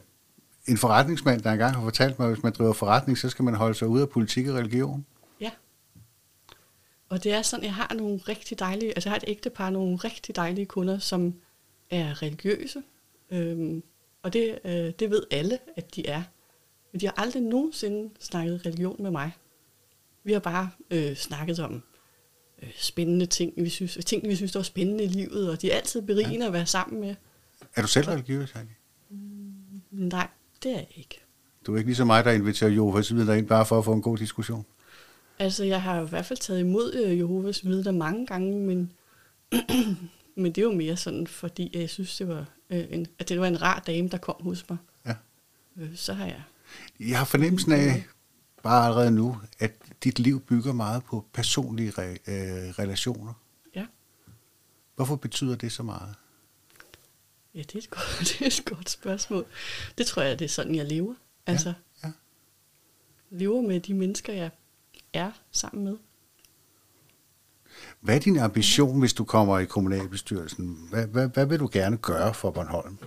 en 0.68 0.78
forretningsmand, 0.78 1.42
der 1.42 1.52
engang 1.52 1.76
har 1.76 1.84
fortalt 1.84 2.20
mig, 2.20 2.26
at 2.26 2.34
hvis 2.34 2.44
man 2.44 2.54
driver 2.54 2.74
forretning, 2.74 3.18
så 3.18 3.30
skal 3.30 3.46
man 3.46 3.56
holde 3.56 3.76
sig 3.76 3.88
ude 3.88 4.02
af 4.02 4.10
politik 4.10 4.48
og 4.48 4.56
religion. 4.56 5.06
Ja. 5.42 5.52
Og 7.10 7.24
det 7.24 7.34
er 7.34 7.42
sådan, 7.42 7.66
jeg 7.66 7.74
har 7.74 7.94
nogle 7.94 8.18
rigtig 8.18 8.60
dejlige, 8.60 8.92
altså 8.92 9.10
jeg 9.10 9.12
har 9.12 9.18
et 9.18 9.24
ægtepar, 9.28 9.70
nogle 9.70 9.96
rigtig 9.98 10.36
dejlige 10.36 10.66
kunder, 10.66 11.00
som 11.00 11.34
er 11.90 12.22
religiøse. 12.22 12.84
Øhm, 13.32 13.84
og 14.24 14.34
det, 14.34 14.60
øh, 14.66 14.92
det 15.00 15.10
ved 15.10 15.24
alle, 15.32 15.60
at 15.76 15.96
de 15.96 16.08
er. 16.08 16.24
Men 16.92 17.02
de 17.02 17.06
har 17.06 17.14
aldrig 17.18 17.42
nogensinde 17.42 18.10
snakket 18.20 18.66
religion 18.66 18.96
med 19.04 19.12
mig. 19.12 19.32
Vi 20.24 20.34
har 20.34 20.40
bare 20.40 20.70
øh, 20.92 21.16
snakket 21.16 21.60
om 21.60 21.84
øh, 22.64 22.70
spændende 22.78 23.26
ting, 23.26 23.54
vi 23.58 23.70
synes, 23.70 23.98
ting, 24.06 24.28
vi 24.28 24.36
synes, 24.36 24.52
der 24.52 24.60
var 24.60 24.64
spændende 24.64 25.04
i 25.04 25.08
livet, 25.08 25.50
og 25.50 25.62
de 25.62 25.72
er 25.72 25.76
altid 25.76 26.02
berigende 26.02 26.46
at 26.46 26.54
være 26.54 26.66
sammen 26.66 27.02
med. 27.02 27.16
Er 27.76 27.82
du 27.82 27.88
selv 27.88 28.08
religiøs, 28.08 28.52
Heidi? 28.52 28.70
Nej, 29.92 30.28
det 30.64 30.72
er 30.72 30.76
jeg 30.76 30.88
ikke. 30.96 31.22
Du 31.66 31.74
er 31.74 31.78
ikke 31.78 31.90
ligesom 31.90 32.08
mig, 32.08 32.26
der 32.26 32.32
inviterer 32.32 32.72
Jehovas 32.72 33.16
vidner 33.16 33.34
ind 33.34 33.48
bare 33.48 33.66
for 33.66 33.78
at 33.78 33.86
få 33.86 33.94
en 33.94 34.02
god 34.02 34.18
diskussion. 34.18 34.66
men 40.36 40.52
det 40.52 40.58
er 40.58 40.62
jo 40.62 40.72
mere 40.72 40.98
sådan, 40.98 41.28
fordi 41.28 41.70
jeg 41.74 41.90
synes, 41.90 42.18
det 42.18 42.28
var, 42.28 42.46
øh, 42.70 42.86
en, 42.90 43.08
at 43.20 43.30
det 43.30 43.40
var 43.40 43.48
en 43.48 43.62
rar 43.62 43.80
dame, 43.80 44.10
der 44.10 44.18
kom 44.18 44.36
hos 44.40 44.70
mig. 44.70 44.78
Ja. 45.06 45.16
Øh, 45.78 45.96
så 45.96 46.14
har 46.14 46.26
jeg... 46.26 46.42
Jeg 47.00 47.18
har 47.18 47.26
fornemmelsen 47.26 47.72
af, 47.72 48.06
bare 48.64 48.86
allerede 48.86 49.12
nu, 49.12 49.38
at 49.60 49.72
dit 50.04 50.20
liv 50.20 50.42
bygger 50.42 50.74
meget 50.74 51.04
på 51.04 51.26
personlige 51.34 51.92
re, 51.98 52.12
øh, 52.12 52.70
relationer. 52.80 53.34
Ja. 53.76 53.86
Hvorfor 54.96 55.16
betyder 55.16 55.56
det 55.56 55.72
så 55.72 55.84
meget? 55.84 56.16
Ja, 57.56 57.60
det 57.60 57.76
er, 57.76 57.80
et 57.80 57.90
godt, 57.90 58.20
det 58.28 58.42
er 58.42 58.46
et 58.46 58.66
godt 58.66 58.90
spørgsmål. 58.90 59.46
Det 59.98 60.06
tror 60.06 60.22
jeg, 60.22 60.40
det 60.40 60.46
er 60.46 60.50
sådan, 60.50 60.76
jeg 60.76 60.86
lever. 60.86 61.14
Altså, 61.46 61.74
ja. 62.04 62.12
lever 63.30 63.62
med 63.62 63.80
de 63.80 63.94
mennesker, 63.94 64.34
jeg 64.34 64.50
er 65.14 65.32
sammen 65.52 65.84
med. 65.84 65.98
Hvad 68.00 68.16
er 68.16 68.20
din 68.20 68.38
ambition, 68.38 69.00
hvis 69.00 69.14
du 69.14 69.24
kommer 69.24 69.60
i 69.60 69.66
kommunalbestyrelsen? 69.66 70.88
Hvad, 70.90 71.08
hvad, 71.08 71.28
hvad 71.28 71.46
vil 71.46 71.60
du 71.60 71.70
gerne 71.72 71.98
gøre 71.98 72.34
for 72.34 72.52
Bornholm? 72.52 72.98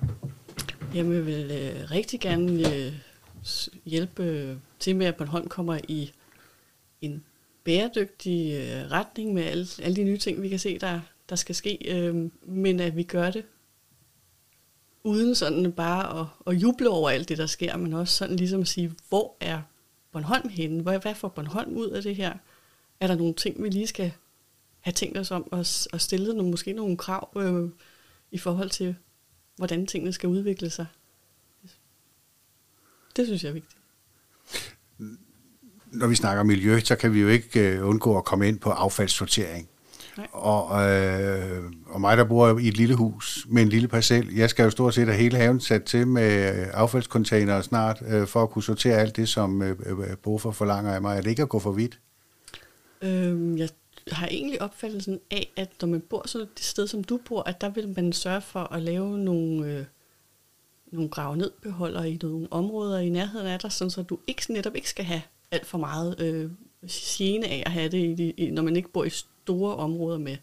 Jamen, 0.95 1.13
jeg 1.13 1.27
vil 1.27 1.51
øh, 1.51 1.91
rigtig 1.91 2.21
gerne 2.21 2.75
øh, 2.75 2.93
hjælpe 3.85 4.59
til 4.79 4.97
med, 4.97 5.07
at 5.07 5.17
Bornholm 5.17 5.49
kommer 5.49 5.79
i 5.89 6.13
en 7.01 7.25
bæredygtig 7.65 8.53
øh, 8.53 8.91
retning 8.91 9.35
med 9.35 9.43
alle, 9.43 9.67
alle 9.83 9.97
de 9.97 10.05
nye 10.05 10.19
ting, 10.19 10.43
vi 10.43 10.49
kan 10.49 10.59
se, 10.59 10.79
der, 10.79 11.01
der 11.29 11.37
skal 11.37 11.55
ske. 11.55 11.79
Øh, 11.85 12.31
men 12.43 12.81
at 12.81 12.97
vi 12.97 13.03
gør 13.03 13.31
det 13.31 13.45
uden 15.05 15.35
sådan 15.35 15.73
bare 15.73 16.21
at, 16.21 16.27
at 16.47 16.63
juble 16.63 16.89
over 16.89 17.11
alt 17.11 17.29
det, 17.29 17.39
der 17.39 17.47
sker, 17.47 17.77
men 17.77 17.93
også 17.93 18.17
sådan 18.17 18.37
ligesom 18.37 18.61
at 18.61 18.69
sige, 18.69 18.93
hvor 19.09 19.37
er 19.41 19.63
Bornholm 20.13 20.49
henne? 20.49 20.83
Hvad, 20.83 20.99
hvad 20.99 21.15
får 21.15 21.29
Bornholm 21.29 21.77
ud 21.77 21.89
af 21.89 22.03
det 22.03 22.17
her? 22.17 22.35
Er 23.01 23.07
der 23.07 23.15
nogle 23.15 23.35
ting, 23.35 23.63
vi 23.63 23.69
lige 23.69 23.87
skal 23.87 24.13
have 24.81 24.93
tænkt 24.93 25.19
os 25.19 25.31
om 25.31 25.53
og, 25.53 25.67
og 25.93 26.01
stille 26.01 26.35
nogle, 26.35 26.51
måske 26.51 26.73
nogle 26.73 26.97
krav 26.97 27.33
øh, 27.37 27.71
i 28.31 28.39
forhold 28.39 28.71
til, 28.71 28.97
hvordan 29.57 29.87
tingene 29.87 30.13
skal 30.13 30.29
udvikle 30.29 30.71
sig? 30.71 30.87
Det 33.17 33.27
synes 33.27 33.43
jeg 33.43 33.49
er 33.49 33.53
vigtigt. 33.53 33.77
Når 35.93 36.07
vi 36.07 36.15
snakker 36.15 36.43
miljø, 36.43 36.81
så 36.81 36.97
kan 36.97 37.15
vi 37.15 37.21
jo 37.21 37.29
ikke 37.29 37.61
øh, 37.61 37.89
undgå 37.89 38.19
at 38.19 38.25
komme 38.25 38.49
ind 38.49 38.59
på 38.59 38.71
affaldssortering. 38.71 39.69
Og, 40.33 40.91
øh, 40.91 41.63
og 41.87 42.01
mig, 42.01 42.17
der 42.17 42.25
bor 42.25 42.59
i 42.59 42.69
et 42.69 42.77
lille 42.77 42.95
hus 42.95 43.47
med 43.49 43.63
en 43.63 43.69
lille 43.69 43.89
parcel, 43.89 44.35
jeg 44.35 44.51
skal 44.51 44.63
jo 44.65 44.71
stort 44.71 44.95
set 44.95 45.07
have 45.07 45.19
hele 45.19 45.37
haven 45.37 45.61
sat 45.61 45.85
til 45.85 46.07
med 46.07 46.67
affaldscontainer 46.73 47.61
snart, 47.61 48.03
øh, 48.07 48.27
for 48.27 48.43
at 48.43 48.51
kunne 48.51 48.63
sortere 48.63 48.97
alt 48.97 49.17
det, 49.17 49.29
som 49.29 49.63
øh, 49.63 49.77
øh 49.87 50.39
for 50.39 50.51
forlanger 50.51 50.95
af 50.95 51.03
mig. 51.03 51.17
Er 51.17 51.21
det 51.21 51.31
ikke 51.31 51.43
at 51.43 51.49
gå 51.49 51.59
for 51.59 51.73
vidt? 51.73 51.99
Øhm, 53.03 53.57
jeg 53.59 53.69
har 54.13 54.27
egentlig 54.27 54.63
opfattelsen 54.63 55.21
af, 55.31 55.53
at 55.57 55.69
når 55.81 55.89
man 55.89 56.01
bor 56.01 56.23
så 56.27 56.39
det 56.39 56.65
sted, 56.65 56.87
som 56.87 57.05
du 57.05 57.21
bor, 57.29 57.43
at 57.43 57.61
der 57.61 57.69
vil 57.69 57.95
man 57.97 58.13
sørge 58.13 58.41
for 58.41 58.73
at 58.73 58.83
lave 58.83 59.19
nogle, 59.19 59.67
øh, 59.67 59.85
nogle 60.93 61.11
grave 61.11 61.37
nedbeholder 61.37 62.03
i 62.03 62.19
nogle 62.23 62.49
områder 62.51 62.99
i 62.99 63.09
nærheden 63.09 63.47
af 63.47 63.59
dig, 63.59 63.73
sådan 63.73 63.91
så 63.91 64.03
du 64.03 64.19
ikke, 64.27 64.53
netop 64.53 64.75
ikke 64.77 64.91
skal 64.91 65.05
have 65.05 65.23
alt 65.51 65.67
for 65.67 65.79
meget 65.79 66.21
øh, 66.21 66.51
gene 66.89 67.47
af 67.47 67.63
at 67.67 67.73
have 67.73 67.89
det, 67.89 67.99
i 67.99 68.15
de, 68.15 68.31
i, 68.31 68.51
når 68.51 68.63
man 68.63 68.77
ikke 68.77 68.89
bor 68.89 69.05
i 69.05 69.11
store 69.11 69.77
områder 69.77 70.19
med, 70.19 70.37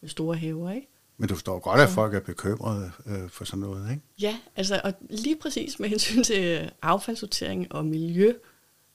med 0.00 0.10
store 0.10 0.36
haver, 0.36 0.70
ikke? 0.70 0.88
Men 1.18 1.28
du 1.28 1.34
forstår 1.34 1.58
godt, 1.58 1.80
at 1.80 1.88
folk 1.88 2.14
er 2.14 2.20
bekymrede 2.20 2.90
øh, 3.06 3.28
for 3.28 3.44
sådan 3.44 3.60
noget, 3.60 3.90
ikke? 3.90 4.02
Ja, 4.20 4.38
altså, 4.56 4.80
og 4.84 4.92
lige 5.10 5.36
præcis 5.36 5.80
med 5.80 5.88
hensyn 5.88 6.22
til 6.22 6.70
affaldssortering 6.82 7.72
og 7.72 7.86
miljø, 7.86 8.32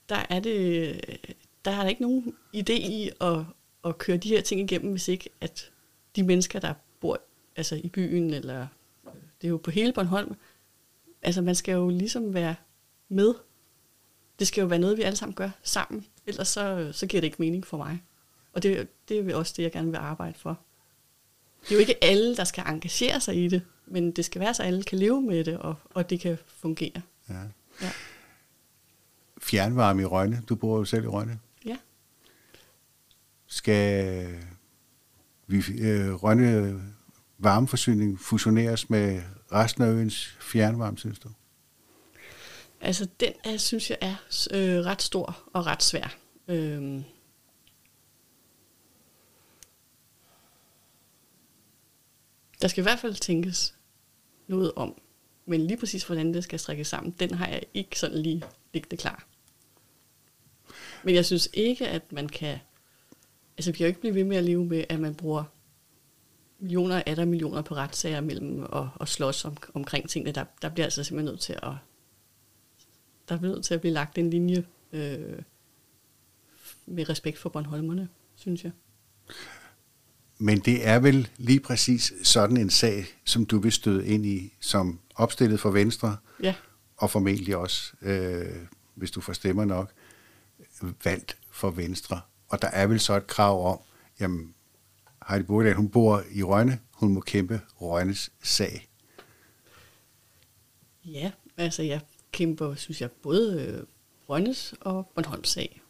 der 0.08 0.26
er 0.28 0.40
det, 0.40 1.00
der 1.64 1.70
er 1.70 1.82
der 1.82 1.88
ikke 1.88 2.02
nogen 2.02 2.34
idé 2.56 2.72
i 2.72 3.10
at, 3.20 3.38
at 3.84 3.98
køre 3.98 4.16
de 4.16 4.28
her 4.28 4.40
ting 4.40 4.60
igennem, 4.60 4.90
hvis 4.90 5.08
ikke 5.08 5.30
at 5.40 5.70
de 6.16 6.22
mennesker, 6.22 6.60
der 6.60 6.74
bor 7.00 7.20
altså 7.56 7.80
i 7.84 7.88
byen, 7.88 8.34
eller 8.34 8.66
det 9.40 9.46
er 9.46 9.48
jo 9.48 9.56
på 9.56 9.70
hele 9.70 9.92
Bornholm, 9.92 10.34
altså 11.22 11.42
man 11.42 11.54
skal 11.54 11.72
jo 11.72 11.88
ligesom 11.88 12.34
være 12.34 12.54
med. 13.08 13.34
Det 14.38 14.46
skal 14.46 14.60
jo 14.60 14.66
være 14.66 14.78
noget, 14.78 14.96
vi 14.96 15.02
alle 15.02 15.16
sammen 15.16 15.34
gør 15.34 15.50
sammen, 15.62 16.06
ellers 16.26 16.48
så, 16.48 16.90
så 16.92 17.06
giver 17.06 17.20
det 17.20 17.26
ikke 17.26 17.42
mening 17.42 17.66
for 17.66 17.76
mig. 17.76 18.02
Og 18.52 18.62
det, 18.62 18.88
det 19.08 19.30
er 19.30 19.36
også 19.36 19.54
det, 19.56 19.62
jeg 19.62 19.72
gerne 19.72 19.90
vil 19.90 19.96
arbejde 19.96 20.38
for. 20.38 20.60
Det 21.62 21.70
er 21.70 21.74
jo 21.74 21.80
ikke 21.80 22.04
alle, 22.04 22.36
der 22.36 22.44
skal 22.44 22.64
engagere 22.66 23.20
sig 23.20 23.44
i 23.44 23.48
det, 23.48 23.62
men 23.86 24.10
det 24.10 24.24
skal 24.24 24.40
være 24.40 24.54
så, 24.54 24.62
alle 24.62 24.82
kan 24.82 24.98
leve 24.98 25.22
med 25.22 25.44
det, 25.44 25.58
og, 25.58 25.74
og 25.90 26.10
det 26.10 26.20
kan 26.20 26.38
fungere. 26.46 27.02
Ja. 27.28 27.34
ja. 27.82 27.90
Fjernvarme 29.42 30.02
i 30.02 30.04
Rønne. 30.04 30.42
Du 30.48 30.54
bor 30.54 30.78
jo 30.78 30.84
selv 30.84 31.04
i 31.04 31.06
Rønne. 31.06 31.38
Ja. 31.64 31.76
Skal 33.46 34.26
vi, 35.46 35.62
øh, 35.78 36.14
Rønne 36.14 36.82
varmeforsyning 37.42 38.20
fusioneres 38.20 38.90
med 38.90 39.22
resten 39.52 39.82
af 39.84 39.88
øens 39.88 40.36
fjernvarme, 40.40 40.98
synes 40.98 41.18
du? 41.18 41.28
Altså, 42.80 43.08
den 43.20 43.32
er, 43.44 43.56
synes 43.56 43.90
jeg 43.90 43.98
er 44.00 44.14
øh, 44.50 44.84
ret 44.84 45.02
stor 45.02 45.38
og 45.52 45.66
ret 45.66 45.82
svær. 45.82 46.16
Øhm, 46.48 47.04
Der 52.62 52.68
skal 52.68 52.82
i 52.82 52.82
hvert 52.82 52.98
fald 52.98 53.14
tænkes 53.14 53.74
noget 54.46 54.72
om. 54.76 55.00
Men 55.46 55.66
lige 55.66 55.76
præcis, 55.76 56.04
hvordan 56.04 56.34
det 56.34 56.44
skal 56.44 56.58
strikkes 56.58 56.88
sammen, 56.88 57.14
den 57.20 57.34
har 57.34 57.46
jeg 57.46 57.62
ikke 57.74 57.98
sådan 57.98 58.18
lige 58.18 58.42
liggende 58.72 58.96
klar. 58.96 59.26
Men 61.04 61.14
jeg 61.14 61.24
synes 61.24 61.48
ikke, 61.52 61.88
at 61.88 62.12
man 62.12 62.28
kan... 62.28 62.58
Altså, 63.56 63.72
vi 63.72 63.76
kan 63.76 63.84
jo 63.84 63.88
ikke 63.88 64.00
blive 64.00 64.14
ved 64.14 64.24
med 64.24 64.36
at 64.36 64.44
leve 64.44 64.64
med, 64.64 64.84
at 64.88 65.00
man 65.00 65.14
bruger 65.14 65.44
millioner 66.62 67.02
af 67.06 67.16
der 67.16 67.24
millioner 67.24 67.62
på 67.62 67.74
retssager 67.74 68.20
mellem 68.20 68.62
og, 68.62 68.90
og 68.94 69.08
slås 69.08 69.44
om, 69.44 69.56
omkring 69.74 70.08
tingene. 70.08 70.32
Der, 70.32 70.44
der 70.62 70.68
bliver 70.68 70.86
altså 70.86 71.04
simpelthen 71.04 71.32
nødt 71.32 71.40
til 71.40 71.52
at... 71.52 71.72
Der 73.28 73.38
bliver 73.38 73.54
nødt 73.54 73.64
til 73.64 73.74
at 73.74 73.80
blive 73.80 73.92
lagt 73.92 74.18
en 74.18 74.30
linje 74.30 74.64
øh, 74.92 75.38
med 76.86 77.08
respekt 77.08 77.38
for 77.38 77.48
Bornholmerne, 77.48 78.08
synes 78.34 78.64
jeg. 78.64 78.72
Men 80.38 80.60
det 80.60 80.86
er 80.86 80.98
vel 80.98 81.28
lige 81.36 81.60
præcis 81.60 82.12
sådan 82.22 82.56
en 82.56 82.70
sag, 82.70 83.04
som 83.24 83.46
du 83.46 83.58
vil 83.58 83.72
støde 83.72 84.06
ind 84.06 84.26
i, 84.26 84.54
som 84.60 85.00
opstillet 85.14 85.60
for 85.60 85.70
Venstre, 85.70 86.16
ja. 86.42 86.54
og 86.96 87.10
formentlig 87.10 87.56
også, 87.56 87.92
øh, 88.02 88.56
hvis 88.94 89.10
du 89.10 89.20
får 89.20 89.32
stemmer 89.32 89.64
nok, 89.64 89.92
valgt 91.04 91.38
for 91.50 91.70
Venstre. 91.70 92.20
Og 92.48 92.62
der 92.62 92.68
er 92.68 92.86
vel 92.86 93.00
så 93.00 93.16
et 93.16 93.26
krav 93.26 93.72
om, 93.72 93.78
jamen, 94.20 94.54
Heidi 95.28 95.44
Bordal, 95.44 95.74
hun 95.74 95.88
bor 95.88 96.22
i 96.32 96.42
Rønne, 96.42 96.78
hun 96.92 97.14
må 97.14 97.20
kæmpe 97.20 97.60
Rønnes 97.80 98.32
sag. 98.42 98.88
Ja, 101.04 101.30
altså 101.56 101.82
jeg 101.82 102.00
kæmper, 102.32 102.74
synes 102.74 103.00
jeg, 103.00 103.10
både 103.10 103.62
øh, 103.62 103.82
Rønnes 104.28 104.74
og 104.80 105.12
Bornholms 105.14 105.48
sag. 105.48 105.82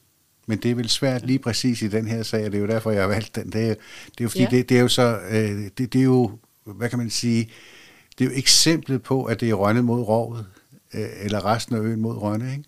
Men 0.46 0.58
det 0.58 0.70
er 0.70 0.74
vel 0.74 0.88
svært 0.88 1.26
lige 1.26 1.38
præcis 1.38 1.82
i 1.82 1.88
den 1.88 2.06
her 2.06 2.22
sag, 2.22 2.44
og 2.44 2.52
det 2.52 2.58
er 2.58 2.62
jo 2.62 2.66
derfor, 2.66 2.90
jeg 2.90 3.02
har 3.02 3.08
valgt 3.08 3.34
den. 3.34 3.52
Det 3.52 3.68
er, 3.70 3.74
det 4.04 4.20
er 4.20 4.24
jo 4.24 4.28
fordi, 4.28 4.42
ja. 4.42 4.50
det, 4.50 4.68
det 4.68 4.76
er 4.76 4.80
jo 4.80 4.88
så, 4.88 5.20
øh, 5.30 5.70
det, 5.78 5.92
det 5.92 5.98
er 5.98 6.04
jo, 6.04 6.38
hvad 6.64 6.88
kan 6.88 6.98
man 6.98 7.10
sige, 7.10 7.50
det 8.18 8.24
er 8.24 8.30
jo 8.30 8.36
eksemplet 8.36 9.02
på, 9.02 9.24
at 9.24 9.40
det 9.40 9.50
er 9.50 9.54
Rønne 9.54 9.82
mod 9.82 10.02
Rovet, 10.02 10.46
øh, 10.94 11.08
eller 11.24 11.44
resten 11.44 11.76
af 11.76 11.80
øen 11.80 12.00
mod 12.00 12.16
Rønne, 12.16 12.52
ikke? 12.52 12.64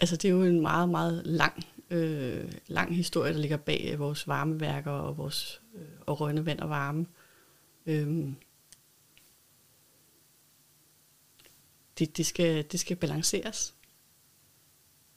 Altså, 0.00 0.16
det 0.16 0.28
er 0.28 0.32
jo 0.32 0.42
en 0.42 0.60
meget, 0.60 0.88
meget 0.88 1.22
lang, 1.24 1.64
øh, 1.90 2.52
lang 2.66 2.96
historie, 2.96 3.32
der 3.32 3.38
ligger 3.38 3.56
bag 3.56 3.88
øh, 3.92 3.98
vores 3.98 4.28
varmeværker 4.28 4.90
og 4.90 5.16
vores 5.16 5.62
øh, 5.74 5.82
og 6.06 6.20
Rønne 6.20 6.46
Vand 6.46 6.60
og 6.60 6.70
Varme. 6.70 7.06
Øhm, 7.86 8.36
det, 11.98 12.16
det, 12.16 12.26
skal, 12.26 12.64
det 12.72 12.80
skal 12.80 12.96
balanceres. 12.96 13.74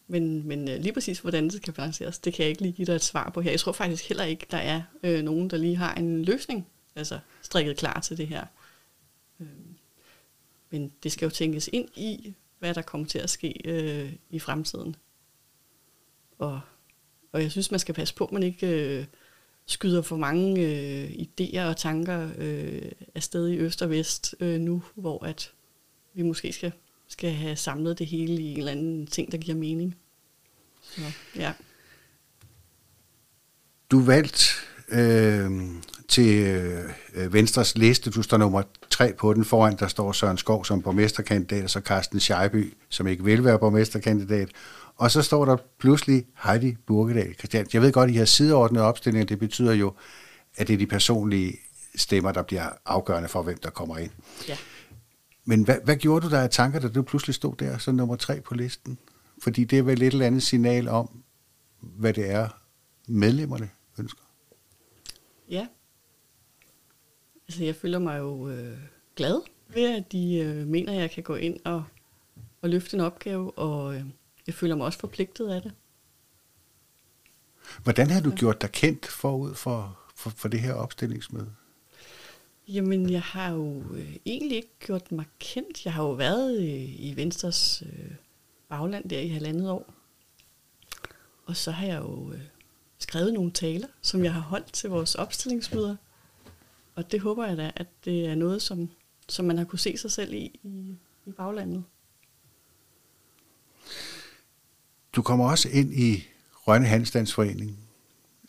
Men, 0.07 0.47
men 0.47 0.69
øh, 0.69 0.79
lige 0.79 0.93
præcis, 0.93 1.19
hvordan 1.19 1.49
det 1.49 1.61
kan 1.61 1.73
balanceres, 1.73 2.19
det 2.19 2.33
kan 2.33 2.43
jeg 2.43 2.49
ikke 2.49 2.61
lige 2.61 2.73
give 2.73 2.85
dig 2.85 2.95
et 2.95 3.03
svar 3.03 3.29
på 3.29 3.41
her. 3.41 3.51
Jeg 3.51 3.59
tror 3.59 3.71
faktisk 3.71 4.07
heller 4.07 4.23
ikke, 4.23 4.45
der 4.51 4.57
er 4.57 4.81
øh, 5.03 5.23
nogen, 5.23 5.49
der 5.49 5.57
lige 5.57 5.75
har 5.75 5.95
en 5.95 6.25
løsning, 6.25 6.67
altså 6.95 7.19
strikket 7.41 7.77
klar 7.77 7.99
til 7.99 8.17
det 8.17 8.27
her. 8.27 8.45
Øh, 9.39 9.47
men 10.69 10.91
det 11.03 11.11
skal 11.11 11.25
jo 11.25 11.29
tænkes 11.29 11.69
ind 11.73 11.89
i, 11.95 12.33
hvad 12.59 12.73
der 12.73 12.81
kommer 12.81 13.07
til 13.07 13.19
at 13.19 13.29
ske 13.29 13.61
øh, 13.65 14.13
i 14.29 14.39
fremtiden. 14.39 14.95
Og, 16.39 16.59
og 17.31 17.41
jeg 17.41 17.51
synes, 17.51 17.71
man 17.71 17.79
skal 17.79 17.95
passe 17.95 18.15
på, 18.15 18.25
at 18.25 18.31
man 18.31 18.43
ikke 18.43 18.97
øh, 18.99 19.05
skyder 19.65 20.01
for 20.01 20.17
mange 20.17 20.61
øh, 20.61 21.09
idéer 21.09 21.61
og 21.61 21.77
tanker 21.77 22.29
øh, 22.37 22.91
afsted 23.15 23.47
i 23.47 23.57
øst 23.57 23.81
og 23.81 23.89
vest 23.89 24.35
øh, 24.39 24.59
nu, 24.59 24.83
hvor 24.95 25.25
at 25.25 25.51
vi 26.13 26.21
måske 26.21 26.53
skal 26.53 26.71
skal 27.09 27.31
have 27.31 27.55
samlet 27.55 27.99
det 27.99 28.07
hele 28.07 28.41
i 28.41 28.51
en 28.51 28.57
eller 28.57 28.71
anden 28.71 29.07
ting, 29.07 29.31
der 29.31 29.37
giver 29.37 29.57
mening. 29.57 29.95
Så, 30.81 31.01
ja. 31.35 31.53
Du 33.91 34.01
valgte 34.01 34.43
øh, 34.89 35.51
til 36.07 36.45
øh, 37.13 37.33
Venstres 37.33 37.77
liste, 37.77 38.09
du 38.09 38.21
står 38.21 38.37
nummer 38.37 38.63
tre 38.89 39.13
på 39.13 39.33
den, 39.33 39.45
foran 39.45 39.77
der 39.79 39.87
står 39.87 40.11
Søren 40.11 40.37
Skov 40.37 40.65
som 40.65 40.81
borgmesterkandidat, 40.81 41.63
og 41.63 41.69
så 41.69 41.79
Carsten 41.79 42.19
Scheiby, 42.19 42.73
som 42.89 43.07
ikke 43.07 43.23
vil 43.23 43.43
være 43.43 43.59
borgmesterkandidat. 43.59 44.49
Og 44.99 45.11
så 45.11 45.21
står 45.21 45.45
der 45.45 45.57
pludselig 45.77 46.25
Heidi 46.43 46.75
Burgedal 46.85 47.35
Christian. 47.35 47.67
Jeg 47.73 47.81
ved 47.81 47.91
godt, 47.91 48.09
at 48.09 48.15
I 48.15 48.17
har 48.17 48.25
sideordnet 48.25 48.81
opstillinger, 48.81 49.25
det 49.25 49.39
betyder 49.39 49.73
jo, 49.73 49.93
at 50.55 50.67
det 50.67 50.73
er 50.73 50.77
de 50.77 50.87
personlige 50.87 51.57
stemmer, 51.95 52.31
der 52.31 52.43
bliver 52.43 52.69
afgørende 52.85 53.29
for, 53.29 53.41
hvem 53.41 53.57
der 53.57 53.69
kommer 53.69 53.97
ind. 53.97 54.11
Ja. 54.47 54.57
Men 55.45 55.63
hvad, 55.63 55.75
hvad 55.83 55.95
gjorde 55.95 56.25
du 56.25 56.31
der 56.31 56.41
af 56.41 56.49
tanker, 56.49 56.79
da 56.79 56.87
du 56.87 57.01
pludselig 57.01 57.35
stod 57.35 57.55
der 57.55 57.77
som 57.77 57.95
nummer 57.95 58.15
tre 58.15 58.41
på 58.41 58.53
listen? 58.53 58.97
Fordi 59.43 59.63
det 59.63 59.79
er 59.79 59.83
vel 59.83 60.01
et 60.01 60.13
eller 60.13 60.25
andet 60.25 60.43
signal 60.43 60.87
om, 60.87 61.23
hvad 61.79 62.13
det 62.13 62.31
er, 62.31 62.49
medlemmerne 63.07 63.69
ønsker. 63.99 64.23
Ja. 65.49 65.67
Altså, 67.47 67.63
jeg 67.63 67.75
føler 67.75 67.99
mig 67.99 68.19
jo 68.19 68.49
øh, 68.49 68.77
glad 69.15 69.41
ved, 69.73 69.95
at 69.95 70.11
de 70.11 70.35
øh, 70.35 70.67
mener, 70.67 70.93
at 70.93 70.99
jeg 70.99 71.11
kan 71.11 71.23
gå 71.23 71.35
ind 71.35 71.57
og, 71.65 71.83
og 72.61 72.69
løfte 72.69 72.97
en 72.97 73.01
opgave, 73.01 73.57
og 73.57 73.95
øh, 73.95 74.03
jeg 74.49 74.55
føler 74.55 74.75
mig 74.75 74.85
også 74.85 74.99
forpligtet 74.99 75.49
af 75.49 75.61
det. 75.61 75.71
Hvordan 77.83 78.09
har 78.09 78.21
du 78.21 78.31
gjort 78.31 78.61
dig 78.61 78.71
kendt 78.71 79.07
forud 79.07 79.55
for, 79.55 79.99
for, 80.15 80.29
for 80.29 80.47
det 80.47 80.59
her 80.59 80.73
opstillingsmøde? 80.73 81.51
Jamen, 82.67 83.09
jeg 83.09 83.21
har 83.21 83.51
jo 83.51 83.83
øh, 83.93 84.15
egentlig 84.25 84.55
ikke 84.55 84.79
gjort 84.79 85.11
mig 85.11 85.25
kendt. 85.39 85.85
Jeg 85.85 85.93
har 85.93 86.03
jo 86.03 86.11
været 86.11 86.57
øh, 86.57 87.01
i 87.01 87.13
Venstres 87.15 87.83
øh, 87.85 88.11
bagland 88.69 89.09
der 89.09 89.19
i 89.19 89.27
halvandet 89.27 89.69
år. 89.69 89.93
Og 91.45 91.55
så 91.55 91.71
har 91.71 91.87
jeg 91.87 91.99
jo 92.01 92.31
øh, 92.33 92.41
skrevet 92.97 93.33
nogle 93.33 93.51
taler, 93.51 93.87
som 94.01 94.23
jeg 94.23 94.33
har 94.33 94.41
holdt 94.41 94.73
til 94.73 94.89
vores 94.89 95.15
opstillingsmøder. 95.15 95.95
Og 96.95 97.11
det 97.11 97.19
håber 97.19 97.47
jeg 97.47 97.57
da, 97.57 97.71
at 97.75 97.87
det 98.05 98.25
er 98.25 98.35
noget, 98.35 98.61
som, 98.61 98.89
som 99.27 99.45
man 99.45 99.57
har 99.57 99.65
kunne 99.65 99.79
se 99.79 99.97
sig 99.97 100.11
selv 100.11 100.33
i, 100.33 100.59
i, 100.63 100.95
i 101.25 101.31
baglandet. 101.31 101.83
Du 105.15 105.21
kommer 105.21 105.49
også 105.49 105.69
ind 105.71 105.93
i 105.93 106.27
Rønne 106.53 106.87
Handstandsforening. 106.87 107.77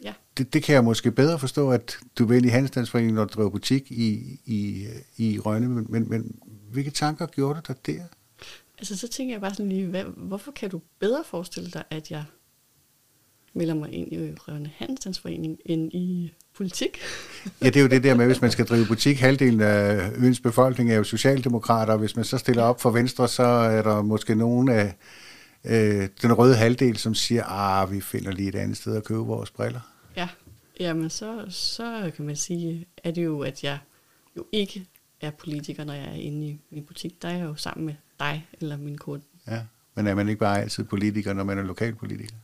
Ja. 0.05 0.13
Det, 0.39 0.53
det 0.53 0.63
kan 0.63 0.75
jeg 0.75 0.85
måske 0.85 1.11
bedre 1.11 1.39
forstå, 1.39 1.71
at 1.71 1.99
du 2.19 2.25
vil 2.25 2.37
ind 2.37 2.47
i 2.47 2.49
Handstandsforeningen, 2.49 3.15
når 3.15 3.25
du 3.25 3.35
driver 3.35 3.51
butik 3.51 3.93
i, 3.93 4.41
i, 4.47 4.87
i 5.17 5.39
Rønne. 5.39 5.69
Men, 5.69 5.87
men, 5.89 6.11
men 6.11 6.39
hvilke 6.73 6.91
tanker 6.91 7.27
gjorde 7.27 7.61
du 7.61 7.73
dig 7.73 7.87
der? 7.87 8.03
Altså, 8.79 8.97
så 8.97 9.09
tænker 9.09 9.35
jeg 9.35 9.41
bare 9.41 9.55
sådan 9.55 9.69
lige, 9.69 9.87
hvad, 9.87 10.05
hvorfor 10.17 10.53
kan 10.53 10.71
du 10.71 10.81
bedre 10.99 11.25
forestille 11.27 11.71
dig, 11.71 11.85
at 11.91 12.11
jeg 12.11 12.25
melder 13.55 13.75
mig 13.75 13.93
ind 13.93 14.13
i 14.13 14.17
Rønne 14.17 14.71
Handstandsforening 14.77 15.59
end 15.65 15.93
i 15.95 16.35
politik? 16.57 16.99
Ja, 17.63 17.67
det 17.67 17.77
er 17.77 17.81
jo 17.81 17.89
det 17.89 18.05
der 18.05 18.15
med, 18.15 18.27
hvis 18.27 18.41
man 18.41 18.51
skal 18.51 18.67
drive 18.67 18.87
butik, 18.87 19.21
halvdelen 19.21 19.61
af 19.61 20.11
øens 20.17 20.41
befolkning 20.41 20.91
er 20.91 20.97
jo 20.97 21.05
socialdemokrater, 21.05 21.93
og 21.93 21.99
hvis 21.99 22.17
man 22.17 22.25
så 22.25 22.39
stiller 22.39 22.63
op 22.63 22.81
for 22.81 22.91
Venstre, 22.91 23.29
så 23.29 23.43
er 23.43 23.83
der 23.83 24.03
måske 24.03 24.35
nogen 24.35 24.69
af 24.69 24.95
øh, 25.65 26.09
den 26.23 26.33
røde 26.33 26.57
halvdel, 26.57 26.97
som 26.97 27.15
siger, 27.15 27.45
ah, 27.45 27.93
vi 27.93 28.01
finder 28.01 28.33
lige 28.33 28.49
et 28.49 28.55
andet 28.55 28.77
sted 28.77 28.97
at 28.97 29.05
købe 29.05 29.21
vores 29.21 29.51
briller. 29.51 29.81
Ja, 30.17 30.29
jamen 30.81 31.11
så, 31.11 31.47
så 31.49 32.13
kan 32.17 32.25
man 32.25 32.37
sige, 32.37 32.87
at 32.97 33.17
det 33.17 33.25
jo, 33.25 33.41
at 33.41 33.65
jeg 33.65 33.79
jo 34.37 34.47
ikke 34.53 34.87
er 35.21 35.31
politiker, 35.31 35.85
når 35.85 35.93
jeg 35.93 36.09
er 36.09 36.15
inde 36.15 36.47
i 36.47 36.61
min 36.71 36.85
butik. 36.85 37.23
Der 37.23 37.29
er 37.29 37.37
jeg 37.37 37.45
jo 37.45 37.55
sammen 37.55 37.87
med 37.87 37.95
dig 38.19 38.49
eller 38.53 38.77
min 38.77 38.99
kunde. 38.99 39.25
Ja, 39.47 39.63
men 39.95 40.07
er 40.07 40.15
man 40.15 40.29
ikke 40.29 40.39
bare 40.39 40.61
altid 40.61 40.85
politiker, 40.85 41.33
når 41.33 41.45
man 41.45 41.59
er 41.59 41.63
lokalpolitiker? 41.63 42.37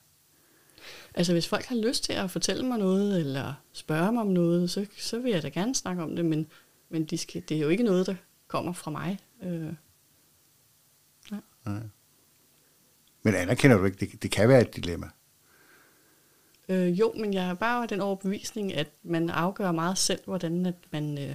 Altså 1.14 1.32
hvis 1.32 1.49
folk 1.49 1.64
har 1.64 1.76
lyst 1.76 2.04
til 2.04 2.12
at 2.12 2.30
fortælle 2.30 2.66
mig 2.66 2.78
noget, 2.78 3.20
eller 3.20 3.54
spørge 3.73 4.12
mig 4.12 4.20
om 4.20 4.26
noget, 4.26 4.70
så, 4.70 4.87
så 4.99 5.18
vil 5.18 5.32
jeg 5.32 5.42
da 5.42 5.49
gerne 5.49 5.75
snakke 5.75 6.02
om 6.02 6.16
det, 6.16 6.25
men, 6.25 6.46
men 6.88 7.04
de 7.04 7.18
skal, 7.18 7.42
det 7.49 7.56
er 7.56 7.61
jo 7.61 7.68
ikke 7.68 7.85
noget, 7.85 8.06
der 8.06 8.14
kommer 8.49 8.73
fra 8.73 8.90
mig. 8.90 9.18
Øh, 9.42 9.73
nej. 11.30 11.40
nej. 11.66 11.80
Men 13.26 13.35
anerkender 13.35 13.76
du 13.76 13.85
ikke, 13.85 14.06
det, 14.06 14.23
det 14.23 14.30
kan 14.30 14.49
være 14.49 14.61
et 14.61 14.76
dilemma? 14.76 15.06
Øh, 16.68 17.00
jo, 17.00 17.12
men 17.16 17.35
jeg 17.35 17.47
har 17.47 17.54
bare 17.54 17.87
den 17.87 18.00
overbevisning, 18.00 18.75
at 18.75 18.88
man 19.02 19.30
afgør 19.30 19.73
meget 19.73 19.99
selv, 19.99 20.21
hvordan, 20.25 20.66
at 20.66 20.75
man, 20.90 21.18
øh, 21.18 21.35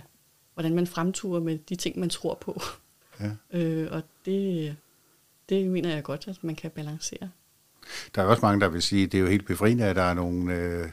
hvordan 0.54 0.76
man 0.76 0.88
fremturer 0.88 1.40
med 1.40 1.58
de 1.58 1.76
ting, 1.76 2.00
man 2.00 2.10
tror 2.10 2.38
på. 2.42 2.62
Ja. 3.20 3.32
øh, 3.60 3.88
og 3.92 4.04
det, 4.26 4.76
det 5.50 5.68
mener 5.68 5.94
jeg 5.94 6.04
godt, 6.04 6.28
at 6.28 6.44
man 6.44 6.56
kan 6.56 6.72
balancere. 6.72 7.30
Der 8.16 8.22
er 8.22 8.26
også 8.26 8.46
mange, 8.46 8.62
der 8.62 8.70
vil 8.70 8.82
sige, 8.82 9.04
at 9.04 9.12
det 9.12 9.18
er 9.18 9.22
jo 9.22 9.28
helt 9.28 9.46
befriende, 9.46 9.86
at 9.86 9.96
der 9.96 10.04
er 10.04 10.14
nogle 10.14 10.56
øh, 10.56 10.88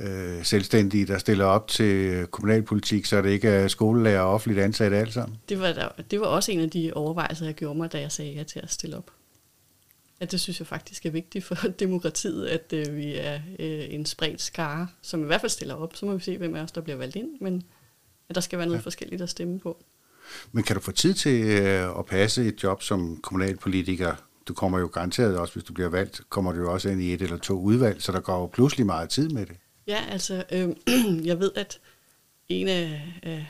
øh, 0.00 0.44
selvstændige, 0.44 1.06
der 1.06 1.18
stiller 1.18 1.44
op 1.44 1.68
til 1.68 2.26
kommunalpolitik, 2.26 3.06
så 3.06 3.22
det 3.22 3.30
ikke 3.30 3.48
er 3.48 3.68
skolelærer 3.68 4.20
og 4.20 4.34
offentligt 4.34 4.64
ansatte 4.64 4.96
alt 4.96 5.12
sammen. 5.12 5.38
Det 5.48 5.60
var, 5.60 5.72
der, 5.72 5.88
det 6.10 6.20
var 6.20 6.26
også 6.26 6.52
en 6.52 6.60
af 6.60 6.70
de 6.70 6.92
overvejelser, 6.94 7.44
jeg 7.44 7.54
gjorde 7.54 7.78
mig, 7.78 7.92
da 7.92 8.00
jeg 8.00 8.12
sagde 8.12 8.32
ja 8.32 8.42
til 8.42 8.60
at 8.60 8.70
stille 8.70 8.96
op. 8.96 9.10
At 10.20 10.32
det 10.32 10.40
synes 10.40 10.58
jeg 10.58 10.66
faktisk 10.66 11.06
er 11.06 11.10
vigtigt 11.10 11.44
for 11.44 11.54
demokratiet, 11.84 12.46
at 12.46 12.72
øh, 12.72 12.96
vi 12.96 13.14
er 13.14 13.34
øh, 13.58 13.94
en 13.94 14.06
spredt 14.06 14.42
skare, 14.42 14.88
som 15.02 15.22
i 15.22 15.26
hvert 15.26 15.40
fald 15.40 15.50
stiller 15.50 15.74
op. 15.74 15.96
Så 15.96 16.06
må 16.06 16.14
vi 16.14 16.22
se, 16.22 16.38
hvem 16.38 16.54
af 16.54 16.62
os, 16.62 16.72
der 16.72 16.80
bliver 16.80 16.96
valgt 16.96 17.16
ind, 17.16 17.28
men 17.40 17.62
at 18.28 18.34
der 18.34 18.40
skal 18.40 18.58
være 18.58 18.66
noget 18.66 18.78
ja. 18.78 18.84
forskelligt 18.84 19.22
at 19.22 19.30
stemme 19.30 19.58
på. 19.58 19.84
Men 20.52 20.64
kan 20.64 20.76
du 20.76 20.82
få 20.82 20.92
tid 20.92 21.14
til 21.14 21.44
øh, 21.44 21.98
at 21.98 22.06
passe 22.06 22.44
et 22.44 22.62
job 22.62 22.82
som 22.82 23.20
kommunalpolitiker? 23.22 24.14
Du 24.48 24.54
kommer 24.54 24.78
jo 24.78 24.86
garanteret 24.86 25.38
også, 25.38 25.54
hvis 25.54 25.64
du 25.64 25.72
bliver 25.72 25.88
valgt, 25.88 26.20
kommer 26.28 26.52
du 26.52 26.58
jo 26.58 26.72
også 26.72 26.88
ind 26.88 27.02
i 27.02 27.14
et 27.14 27.22
eller 27.22 27.36
to 27.36 27.60
udvalg, 27.60 28.02
så 28.02 28.12
der 28.12 28.20
går 28.20 28.40
jo 28.40 28.46
pludselig 28.46 28.86
meget 28.86 29.10
tid 29.10 29.28
med 29.28 29.46
det. 29.46 29.56
Ja, 29.86 30.04
altså, 30.08 30.44
øh, 30.52 30.68
jeg 31.30 31.40
ved, 31.40 31.52
at 31.56 31.80
en 32.48 32.68
af, 32.68 33.12
af 33.22 33.46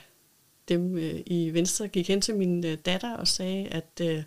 dem 0.68 0.98
øh, 0.98 1.20
i 1.26 1.50
Venstre 1.54 1.88
gik 1.88 2.08
hen 2.08 2.20
til 2.20 2.36
min 2.36 2.66
øh, 2.66 2.78
datter 2.86 3.16
og 3.16 3.28
sagde, 3.28 3.66
at 3.68 4.00
øh, 4.02 4.22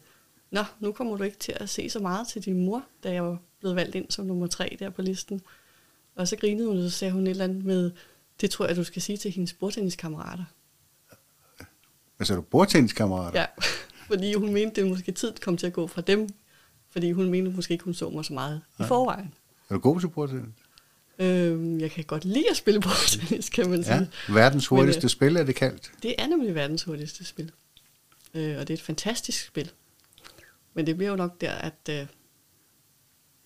Nå, 0.54 0.64
nu 0.80 0.92
kommer 0.92 1.18
du 1.18 1.24
ikke 1.24 1.38
til 1.38 1.54
at 1.56 1.70
se 1.70 1.90
så 1.90 2.00
meget 2.00 2.28
til 2.28 2.46
din 2.46 2.66
mor, 2.66 2.84
da 3.04 3.14
jeg 3.14 3.24
var 3.24 3.38
blevet 3.60 3.76
valgt 3.76 3.96
ind 3.96 4.06
som 4.10 4.26
nummer 4.26 4.48
tre 4.48 4.76
der 4.80 4.90
på 4.90 5.02
listen. 5.02 5.42
Og 6.16 6.28
så 6.28 6.36
grinede 6.36 6.68
hun, 6.68 6.78
og 6.78 6.92
så 6.92 6.98
sagde 6.98 7.12
hun 7.14 7.28
et 7.28 7.32
eller 7.32 7.44
andet 7.44 7.66
med, 7.66 7.92
det 8.42 8.50
tror 8.50 8.68
jeg, 8.68 8.76
du 8.76 8.84
skal 8.84 9.02
sige 9.02 9.18
til 9.18 9.32
hendes 9.32 9.54
bordtenniskammerater. 9.54 10.44
Hvad 12.18 12.26
sagde 12.26 12.38
du, 12.38 12.42
bordtenniskammerater? 12.42 13.40
Ja, 13.40 13.46
fordi 14.12 14.34
hun 14.34 14.54
mente, 14.54 14.82
det 14.82 14.90
måske 14.90 15.12
tid 15.12 15.34
kom 15.42 15.58
til 15.58 15.68
at 15.68 15.74
gå 15.74 15.88
fra 15.88 16.02
dem, 16.02 16.30
fordi 16.90 17.12
hun 17.12 17.30
mente 17.30 17.52
måske 17.52 17.72
ikke, 17.72 17.84
hun 17.84 17.94
så 17.94 18.10
mig 18.10 18.26
så 18.26 18.34
meget 18.34 18.62
ja. 18.80 18.86
i 18.86 18.88
forvejen. 18.88 19.34
Er 19.70 19.74
du 19.74 19.80
god 19.80 20.00
til 20.00 20.08
bordtennis? 20.08 20.56
Øhm, 21.20 21.80
jeg 21.80 21.92
kan 21.92 22.04
godt 22.04 22.26
lide 22.26 22.50
at 22.50 22.58
spille 22.58 22.82
bordtennis, 22.88 23.50
kan 23.50 23.70
man 23.70 23.84
sige. 23.84 23.96
Ja, 23.96 24.34
verdens 24.34 24.68
hurtigste 24.68 25.00
Men, 25.00 25.06
øh, 25.06 25.10
spil 25.10 25.36
er 25.36 25.44
det 25.44 25.56
kaldt. 25.56 25.92
Det 26.04 26.16
er 26.18 26.28
nemlig 26.28 26.56
verdens 26.56 26.84
hurtigste 26.84 27.26
spil. 27.26 27.52
Øh, 28.34 28.58
og 28.58 28.68
det 28.68 28.70
er 28.70 28.78
et 28.78 28.82
fantastisk 28.82 29.46
spil. 29.46 29.72
Men 30.74 30.86
det 30.86 30.98
bliver 30.98 31.10
jo 31.10 31.16
nok 31.16 31.42
der, 31.42 31.52
at, 31.52 31.90
øh, 31.90 32.08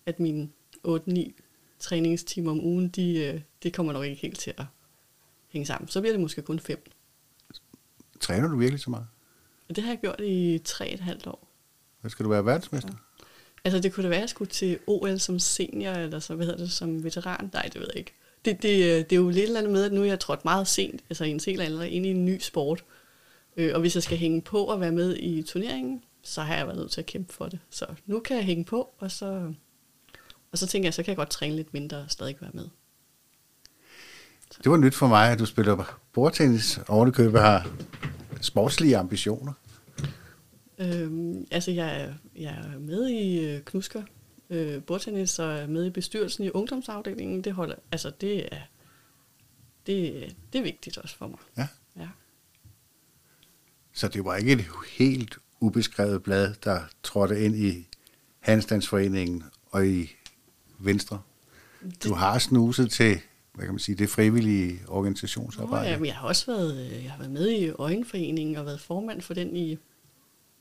at 0.05 0.19
mine 0.19 0.49
8-9 0.87 1.31
træningstimer 1.79 2.51
om 2.51 2.65
ugen, 2.65 2.89
de, 2.89 3.17
øh, 3.17 3.41
det 3.63 3.73
kommer 3.73 3.93
nok 3.93 4.05
ikke 4.05 4.21
helt 4.21 4.39
til 4.39 4.53
at 4.57 4.65
hænge 5.47 5.65
sammen. 5.65 5.87
Så 5.87 6.01
bliver 6.01 6.13
det 6.13 6.21
måske 6.21 6.41
kun 6.41 6.59
fem. 6.59 6.83
Træner 8.19 8.47
du 8.47 8.57
virkelig 8.57 8.79
så 8.79 8.89
meget? 8.89 9.07
Det 9.69 9.83
har 9.83 9.91
jeg 9.91 9.99
gjort 10.01 10.21
i 10.23 10.61
tre 10.63 10.89
et 10.89 10.99
halvt 10.99 11.27
år. 11.27 11.47
Hvad 12.01 12.11
skal 12.11 12.23
du 12.25 12.29
være 12.29 12.45
verdensmester? 12.45 12.89
Ja. 12.91 13.25
Altså 13.63 13.79
det 13.79 13.93
kunne 13.93 14.03
da 14.03 14.09
være, 14.09 14.17
at 14.17 14.21
jeg 14.21 14.29
skulle 14.29 14.51
til 14.51 14.79
OL 14.87 15.19
som 15.19 15.39
senior, 15.39 15.91
eller 15.91 16.19
så, 16.19 16.35
hvad 16.35 16.45
hedder 16.45 16.59
det, 16.59 16.71
som 16.71 17.03
veteran? 17.03 17.49
Nej, 17.53 17.69
det 17.73 17.81
ved 17.81 17.87
jeg 17.93 17.97
ikke. 17.97 18.13
Det, 18.45 18.63
det, 18.63 18.83
øh, 18.83 18.99
det 18.99 19.11
er 19.11 19.15
jo 19.15 19.29
lidt 19.29 19.45
eller 19.45 19.59
andet 19.59 19.73
med, 19.73 19.83
at 19.83 19.93
nu 19.93 20.01
er 20.01 20.05
jeg 20.05 20.19
trådt 20.19 20.45
meget 20.45 20.67
sent, 20.67 21.01
altså 21.09 21.23
i 21.23 21.29
en 21.29 21.39
sen 21.39 21.59
alder, 21.59 21.83
ind 21.83 22.05
i 22.05 22.09
en 22.09 22.25
ny 22.25 22.39
sport. 22.39 22.83
Øh, 23.57 23.71
og 23.73 23.79
hvis 23.79 23.95
jeg 23.95 24.03
skal 24.03 24.17
hænge 24.17 24.41
på 24.41 24.63
og 24.63 24.81
være 24.81 24.91
med 24.91 25.17
i 25.17 25.43
turneringen, 25.43 26.03
så 26.27 26.41
har 26.41 26.55
jeg 26.55 26.67
været 26.67 26.77
nødt 26.77 26.91
til 26.91 27.01
at 27.01 27.05
kæmpe 27.05 27.33
for 27.33 27.45
det. 27.45 27.59
Så 27.69 27.85
nu 28.05 28.19
kan 28.19 28.37
jeg 28.37 28.45
hænge 28.45 28.65
på, 28.65 28.93
og 28.97 29.11
så, 29.11 29.53
og 30.51 30.57
så 30.57 30.67
tænker 30.67 30.87
jeg, 30.87 30.93
så 30.93 31.03
kan 31.03 31.09
jeg 31.09 31.17
godt 31.17 31.29
træne 31.29 31.55
lidt 31.55 31.73
mindre 31.73 31.97
og 31.97 32.11
stadig 32.11 32.35
være 32.41 32.51
med. 32.53 32.67
Så. 34.51 34.59
Det 34.63 34.71
var 34.71 34.77
nyt 34.77 34.95
for 34.95 35.07
mig, 35.07 35.31
at 35.31 35.39
du 35.39 35.45
spiller 35.45 35.99
bordtennis, 36.13 36.79
og 36.87 37.13
købet 37.13 37.41
har 37.41 37.69
sportslige 38.41 38.97
ambitioner. 38.97 39.53
Øhm, 40.77 41.47
altså, 41.51 41.71
jeg 41.71 42.01
er, 42.01 42.13
jeg 42.35 42.71
er 42.73 42.79
med 42.79 43.07
i 43.07 43.45
øh, 43.45 43.61
Knusker 43.61 44.03
øh, 44.49 44.83
bordtennis, 44.83 45.39
og 45.39 45.53
er 45.53 45.67
med 45.67 45.85
i 45.85 45.89
bestyrelsen 45.89 46.43
i 46.43 46.49
ungdomsafdelingen. 46.49 47.43
Det, 47.43 47.53
holder, 47.53 47.75
altså, 47.91 48.11
det, 48.21 48.53
er, 48.53 48.61
det, 49.85 50.35
det 50.53 50.59
er 50.59 50.63
vigtigt 50.63 50.97
også 50.97 51.15
for 51.15 51.27
mig. 51.27 51.39
Ja. 51.57 51.67
ja. 51.95 52.07
Så 53.93 54.07
det 54.07 54.25
var 54.25 54.35
ikke 54.35 54.51
et 54.51 54.65
helt 54.97 55.37
ubeskrevet 55.59 56.23
blad, 56.23 56.53
der 56.63 56.81
trådte 57.03 57.45
ind 57.45 57.55
i 57.55 57.87
Handstandsforeningen 58.39 59.43
og 59.71 59.87
i 59.87 60.11
Venstre. 60.79 61.21
Du 62.03 62.13
har 62.13 62.39
snuset 62.39 62.91
til 62.91 63.19
hvad 63.57 63.65
kan 63.65 63.73
man 63.73 63.79
sige, 63.79 63.95
det 63.95 64.09
frivillige 64.09 64.79
organisationsarbejde. 64.87 65.95
Oh, 65.95 66.01
ja, 66.01 66.05
jeg 66.05 66.15
har 66.15 66.27
også 66.27 66.45
været, 66.45 66.77
øh, 66.77 67.03
jeg 67.03 67.11
har 67.11 67.17
været 67.17 67.31
med 67.31 67.49
i 67.49 67.69
Øjenforeningen 67.69 68.55
og 68.55 68.65
været 68.65 68.79
formand 68.79 69.21
for 69.21 69.33
den 69.33 69.55
i, 69.55 69.77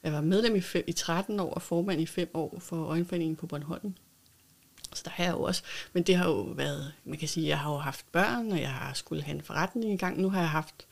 jeg 0.03 0.13
var 0.13 0.21
medlem 0.21 0.57
i, 0.57 0.61
fem, 0.61 0.85
i 0.87 0.93
13 0.93 1.41
år 1.41 1.55
og 1.55 1.63
formand 1.63 2.01
i 2.01 2.07
5 2.07 2.31
år 2.35 2.59
for 2.61 2.85
Øjenforeningen 2.85 3.37
på 3.37 3.47
Bornholm. 3.47 3.95
Så 4.95 5.03
der 5.05 5.11
har 5.11 5.25
jeg 5.25 5.33
jo 5.33 5.43
også, 5.43 5.63
men 5.93 6.03
det 6.03 6.17
har 6.17 6.29
jo 6.29 6.41
været, 6.43 6.93
man 7.05 7.19
kan 7.19 7.29
sige, 7.29 7.49
jeg 7.49 7.59
har 7.59 7.73
jo 7.73 7.79
haft 7.79 8.13
børn, 8.13 8.53
og 8.53 8.61
jeg 8.61 8.73
har 8.73 8.93
skulle 8.93 9.23
have 9.23 9.35
en 9.35 9.43
forretning 9.43 9.93
i 9.93 9.97
gang. 9.97 10.21
Nu 10.21 10.31
har 10.31 10.41
jeg 10.41 10.51
haft 10.51 10.87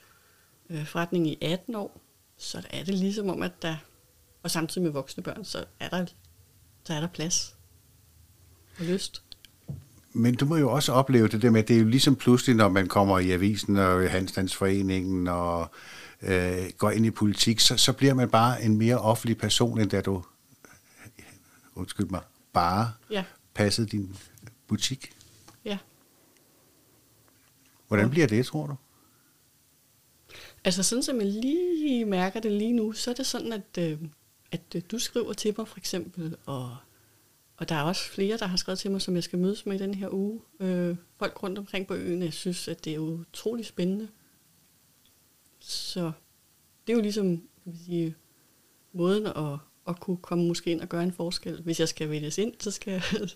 øh, 0.70 0.86
forretning 0.86 1.26
i 1.26 1.38
18 1.42 1.74
år, 1.74 2.00
så 2.36 2.62
er 2.70 2.84
det 2.84 2.94
ligesom 2.94 3.28
om, 3.28 3.42
at 3.42 3.62
der 3.62 3.76
og 4.44 4.50
samtidig 4.50 4.82
med 4.82 4.90
voksne 4.90 5.22
børn, 5.22 5.44
så 5.44 5.64
er 5.80 5.88
der, 5.88 6.06
så 6.84 6.94
er 6.94 7.00
der 7.00 7.06
plads 7.08 7.56
og 8.78 8.84
lyst. 8.84 9.22
Men 10.12 10.34
du 10.34 10.44
må 10.46 10.56
jo 10.56 10.72
også 10.72 10.92
opleve 10.92 11.28
det 11.28 11.42
der 11.42 11.50
med, 11.50 11.60
at 11.62 11.68
det 11.68 11.76
er 11.76 11.80
jo 11.80 11.86
ligesom 11.88 12.16
pludselig, 12.16 12.56
når 12.56 12.68
man 12.68 12.88
kommer 12.88 13.18
i 13.18 13.30
avisen 13.30 13.76
og 13.76 14.10
Handstandsforeningen 14.10 15.28
og 15.28 15.70
øh, 16.22 16.70
går 16.78 16.90
ind 16.90 17.06
i 17.06 17.10
politik, 17.10 17.60
så, 17.60 17.76
så 17.76 17.92
bliver 17.92 18.14
man 18.14 18.30
bare 18.30 18.62
en 18.62 18.78
mere 18.78 18.98
offentlig 18.98 19.38
person, 19.38 19.80
end 19.80 19.90
da 19.90 20.00
du, 20.00 20.24
undskyld 21.74 22.06
mig, 22.06 22.20
bare 22.52 22.92
Ja, 23.10 23.24
passede 23.54 23.86
din 23.86 24.16
butik. 24.66 25.10
ja. 25.64 25.78
Hvordan 27.88 28.10
bliver 28.10 28.26
det, 28.26 28.46
tror 28.46 28.66
du? 28.66 28.74
Altså 30.64 30.82
sådan 30.82 31.02
som 31.02 31.20
jeg 31.20 31.26
lige 31.26 32.04
mærker 32.04 32.40
det 32.40 32.52
lige 32.52 32.72
nu, 32.72 32.92
så 32.92 33.10
er 33.10 33.14
det 33.14 33.26
sådan, 33.26 33.52
at, 33.52 33.78
øh, 33.78 33.98
at 34.54 34.74
øh, 34.74 34.82
du 34.90 34.98
skriver 34.98 35.32
til 35.32 35.54
mig 35.58 35.68
for 35.68 35.78
eksempel, 35.78 36.36
og, 36.46 36.76
og 37.56 37.68
der 37.68 37.74
er 37.74 37.82
også 37.82 38.10
flere, 38.10 38.38
der 38.38 38.46
har 38.46 38.56
skrevet 38.56 38.78
til 38.78 38.90
mig, 38.90 39.02
som 39.02 39.14
jeg 39.14 39.24
skal 39.24 39.38
mødes 39.38 39.66
med 39.66 39.74
i 39.74 39.78
den 39.78 39.94
her 39.94 40.08
uge. 40.14 40.40
Øh, 40.60 40.96
folk 41.18 41.42
rundt 41.42 41.58
omkring 41.58 41.86
på 41.86 41.94
øen, 41.94 42.22
jeg 42.22 42.32
synes, 42.32 42.68
at 42.68 42.84
det 42.84 42.94
er 42.94 42.98
utrolig 42.98 43.66
spændende. 43.66 44.08
Så 45.60 46.12
det 46.86 46.92
er 46.92 46.96
jo 46.96 47.02
ligesom 47.02 47.36
kan 47.36 47.72
man 47.72 47.76
sige, 47.84 48.14
måden 48.92 49.26
at, 49.26 49.58
at 49.88 50.00
kunne 50.00 50.16
komme 50.16 50.46
måske 50.48 50.70
ind 50.70 50.80
og 50.80 50.88
gøre 50.88 51.02
en 51.02 51.12
forskel. 51.12 51.62
Hvis 51.62 51.80
jeg 51.80 51.88
skal 51.88 52.10
vælges 52.10 52.38
ind, 52.38 52.54
så, 52.60 52.70
skal 52.70 52.92
jeg, 52.92 53.02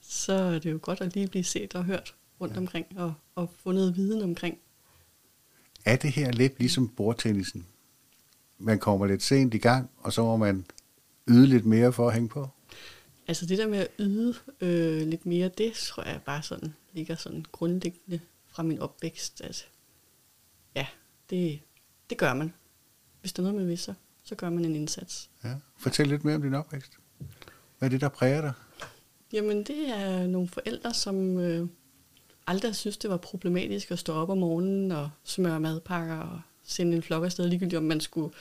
så 0.00 0.32
er 0.32 0.58
det 0.58 0.72
jo 0.72 0.78
godt 0.82 1.00
at 1.00 1.14
lige 1.14 1.28
blive 1.28 1.44
set 1.44 1.74
og 1.74 1.84
hørt 1.84 2.14
rundt 2.40 2.52
Ja. 2.52 2.54
ja. 2.54 2.60
omkring, 2.60 2.86
og, 2.96 3.14
og 3.34 3.50
få 3.58 3.72
noget 3.72 3.96
viden 3.96 4.22
omkring. 4.22 4.58
Er 5.84 5.96
det 5.96 6.12
her 6.12 6.32
lidt 6.32 6.58
ligesom 6.58 6.88
bordtennisen? 6.88 7.66
Man 8.58 8.78
kommer 8.78 9.06
lidt 9.06 9.22
sent 9.22 9.54
i 9.54 9.58
gang, 9.58 9.90
og 9.96 10.12
så 10.12 10.22
må 10.22 10.36
man 10.36 10.64
yde 11.28 11.46
lidt 11.46 11.66
mere 11.66 11.92
for 11.92 12.08
at 12.08 12.14
hænge 12.14 12.28
på? 12.28 12.48
Altså 13.28 13.46
det 13.46 13.58
der 13.58 13.68
med 13.68 13.78
at 13.78 13.88
yde 13.98 14.34
øh, 14.60 15.06
lidt 15.06 15.26
mere, 15.26 15.48
det 15.48 15.72
tror 15.72 16.02
jeg 16.02 16.20
bare 16.26 16.42
sådan 16.42 16.74
ligger 16.92 17.16
sådan 17.16 17.44
grundlæggende 17.52 18.20
fra 18.46 18.62
min 18.62 18.78
opvækst, 18.78 19.40
at 19.40 19.68
ja, 20.74 20.86
det, 21.30 21.60
det 22.10 22.18
gør 22.18 22.34
man. 22.34 22.52
Hvis 23.20 23.32
der 23.32 23.42
er 23.42 23.44
noget, 23.44 23.60
man 23.60 23.68
vil, 23.68 23.78
så, 23.78 23.94
så 24.24 24.34
gør 24.34 24.50
man 24.50 24.64
en 24.64 24.76
indsats. 24.76 25.30
Ja. 25.44 25.54
Fortæl 25.78 26.06
lidt 26.06 26.24
mere 26.24 26.34
om 26.34 26.42
din 26.42 26.54
opvækst. 26.54 26.92
Hvad 27.78 27.88
er 27.88 27.90
det, 27.90 28.00
der 28.00 28.08
præger 28.08 28.40
dig? 28.40 28.52
Jamen 29.32 29.64
det 29.64 29.88
er 29.88 30.26
nogle 30.26 30.48
forældre, 30.48 30.94
som 30.94 31.38
øh, 31.38 31.68
aldrig 32.46 32.76
synes, 32.76 32.96
det 32.96 33.10
var 33.10 33.16
problematisk 33.16 33.90
at 33.90 33.98
stå 33.98 34.12
op 34.12 34.30
om 34.30 34.38
morgenen 34.38 34.92
og 34.92 35.10
smøre 35.24 35.60
madpakker 35.60 36.16
og 36.16 36.40
sende 36.66 36.96
en 36.96 37.02
flok 37.02 37.24
afsted, 37.24 37.48
ligegyldigt 37.48 37.78
om 37.78 37.84
man 37.84 38.00
skulle 38.00 38.34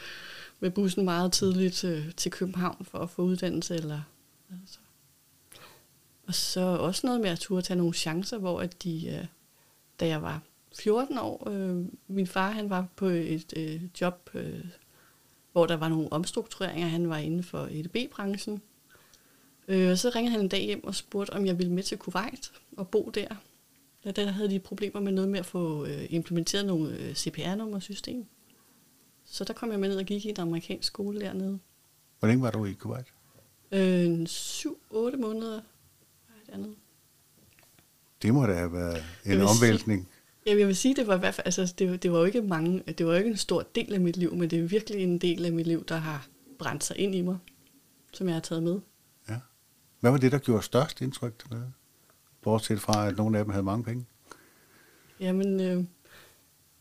med 0.59 0.71
bussen 0.71 1.05
meget 1.05 1.31
tidligt 1.31 1.83
øh, 1.83 2.11
til 2.11 2.31
København 2.31 2.85
for 2.91 2.99
at 2.99 3.09
få 3.09 3.21
uddannelse. 3.21 3.75
Eller, 3.75 4.01
altså. 4.61 4.79
Og 6.27 6.35
så 6.35 6.61
også 6.61 7.07
noget 7.07 7.21
med 7.21 7.29
at 7.29 7.39
turde 7.39 7.61
tage 7.61 7.77
nogle 7.77 7.93
chancer, 7.93 8.37
hvor 8.37 8.61
at 8.61 8.83
de, 8.83 9.07
øh, 9.07 9.25
da 9.99 10.07
jeg 10.07 10.21
var 10.21 10.41
14 10.75 11.17
år, 11.17 11.49
øh, 11.49 11.85
min 12.07 12.27
far 12.27 12.51
han 12.51 12.69
var 12.69 12.87
på 12.95 13.05
et 13.05 13.53
øh, 13.57 13.81
job, 14.01 14.29
øh, 14.33 14.65
hvor 15.51 15.65
der 15.65 15.75
var 15.75 15.89
nogle 15.89 16.13
omstruktureringer. 16.13 16.87
Han 16.87 17.09
var 17.09 17.17
inden 17.17 17.43
for 17.43 17.67
EDB-branchen. 17.71 18.61
Øh, 19.67 19.91
og 19.91 19.97
så 19.97 20.11
ringede 20.15 20.31
han 20.31 20.41
en 20.41 20.47
dag 20.47 20.61
hjem 20.65 20.83
og 20.83 20.95
spurgte, 20.95 21.33
om 21.33 21.45
jeg 21.45 21.57
ville 21.57 21.73
med 21.73 21.83
til 21.83 21.97
Kuwait 21.97 22.51
og 22.77 22.87
bo 22.87 23.11
der. 23.13 23.35
Ja, 24.05 24.11
der 24.11 24.31
havde 24.31 24.49
de 24.49 24.59
problemer 24.59 25.01
med 25.01 25.11
noget 25.11 25.29
med 25.29 25.39
at 25.39 25.45
få 25.45 25.85
øh, 25.85 26.05
implementeret 26.09 26.65
nogle 26.65 26.97
øh, 26.97 27.13
CPR-nummersystem. 27.13 28.25
Så 29.25 29.43
der 29.43 29.53
kom 29.53 29.71
jeg 29.71 29.79
med 29.79 29.89
ned 29.89 29.97
og 29.97 30.05
gik 30.05 30.25
i 30.25 30.29
en 30.29 30.39
amerikansk 30.39 30.87
skole 30.87 31.19
dernede. 31.19 31.59
Hvor 32.19 32.27
længe 32.27 32.43
var 32.43 32.51
du 32.51 32.65
i 32.65 32.73
Kuwait? 32.73 33.05
Øh, 33.71 34.21
7-8 34.23 35.17
måneder 35.17 35.61
var 36.27 36.35
jeg 36.37 36.53
dernede. 36.53 36.75
Det 38.21 38.33
må 38.33 38.45
da 38.45 38.53
have 38.53 38.73
været 38.73 39.03
en 39.25 39.41
omvæltning. 39.41 40.09
Ja, 40.45 40.57
jeg 40.57 40.67
vil 40.67 40.75
sige, 40.75 40.95
det 40.95 41.07
var 41.07 41.15
i 41.15 41.19
hvert 41.19 41.33
fald, 41.33 41.45
altså, 41.45 41.73
det, 41.79 42.03
det 42.03 42.11
var 42.11 42.19
jo 42.19 42.25
ikke 42.25 42.41
mange, 42.41 42.83
det 42.87 43.05
var 43.05 43.11
jo 43.11 43.17
ikke 43.17 43.29
en 43.29 43.37
stor 43.37 43.65
del 43.75 43.93
af 43.93 43.99
mit 43.99 44.17
liv, 44.17 44.35
men 44.35 44.49
det 44.49 44.59
er 44.59 44.63
virkelig 44.63 45.03
en 45.03 45.17
del 45.17 45.45
af 45.45 45.51
mit 45.53 45.67
liv, 45.67 45.85
der 45.85 45.97
har 45.97 46.27
brændt 46.59 46.83
sig 46.83 46.97
ind 46.97 47.15
i 47.15 47.21
mig, 47.21 47.37
som 48.13 48.27
jeg 48.27 48.35
har 48.35 48.41
taget 48.41 48.63
med. 48.63 48.79
Ja. 49.29 49.39
Hvad 49.99 50.11
var 50.11 50.17
det, 50.17 50.31
der 50.31 50.37
gjorde 50.37 50.63
størst 50.63 51.01
indtryk 51.01 51.39
til 51.39 51.49
dig? 51.49 51.71
Bortset 52.45 52.81
fra, 52.81 53.07
at 53.07 53.17
nogle 53.17 53.37
af 53.37 53.45
dem 53.45 53.51
havde 53.51 53.63
mange 53.63 53.83
penge. 53.83 54.05
Jamen, 55.19 55.59
øh, 55.59 55.83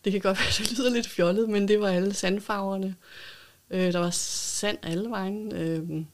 det 0.05 0.13
kan 0.13 0.21
godt 0.21 0.39
være, 0.39 0.49
at 0.49 0.59
det 0.59 0.79
lyder 0.79 0.91
lidt 0.91 1.09
fjollet, 1.09 1.49
men 1.49 1.69
det 1.69 1.81
var 1.81 1.89
alle 1.89 2.15
sandfarverne. 2.15 2.97
Øh, 3.71 3.93
der 3.93 3.99
var 3.99 4.11
sand 4.11 4.79
alle 4.83 5.11
vejen. 5.11 5.55
Øh, 5.55 6.05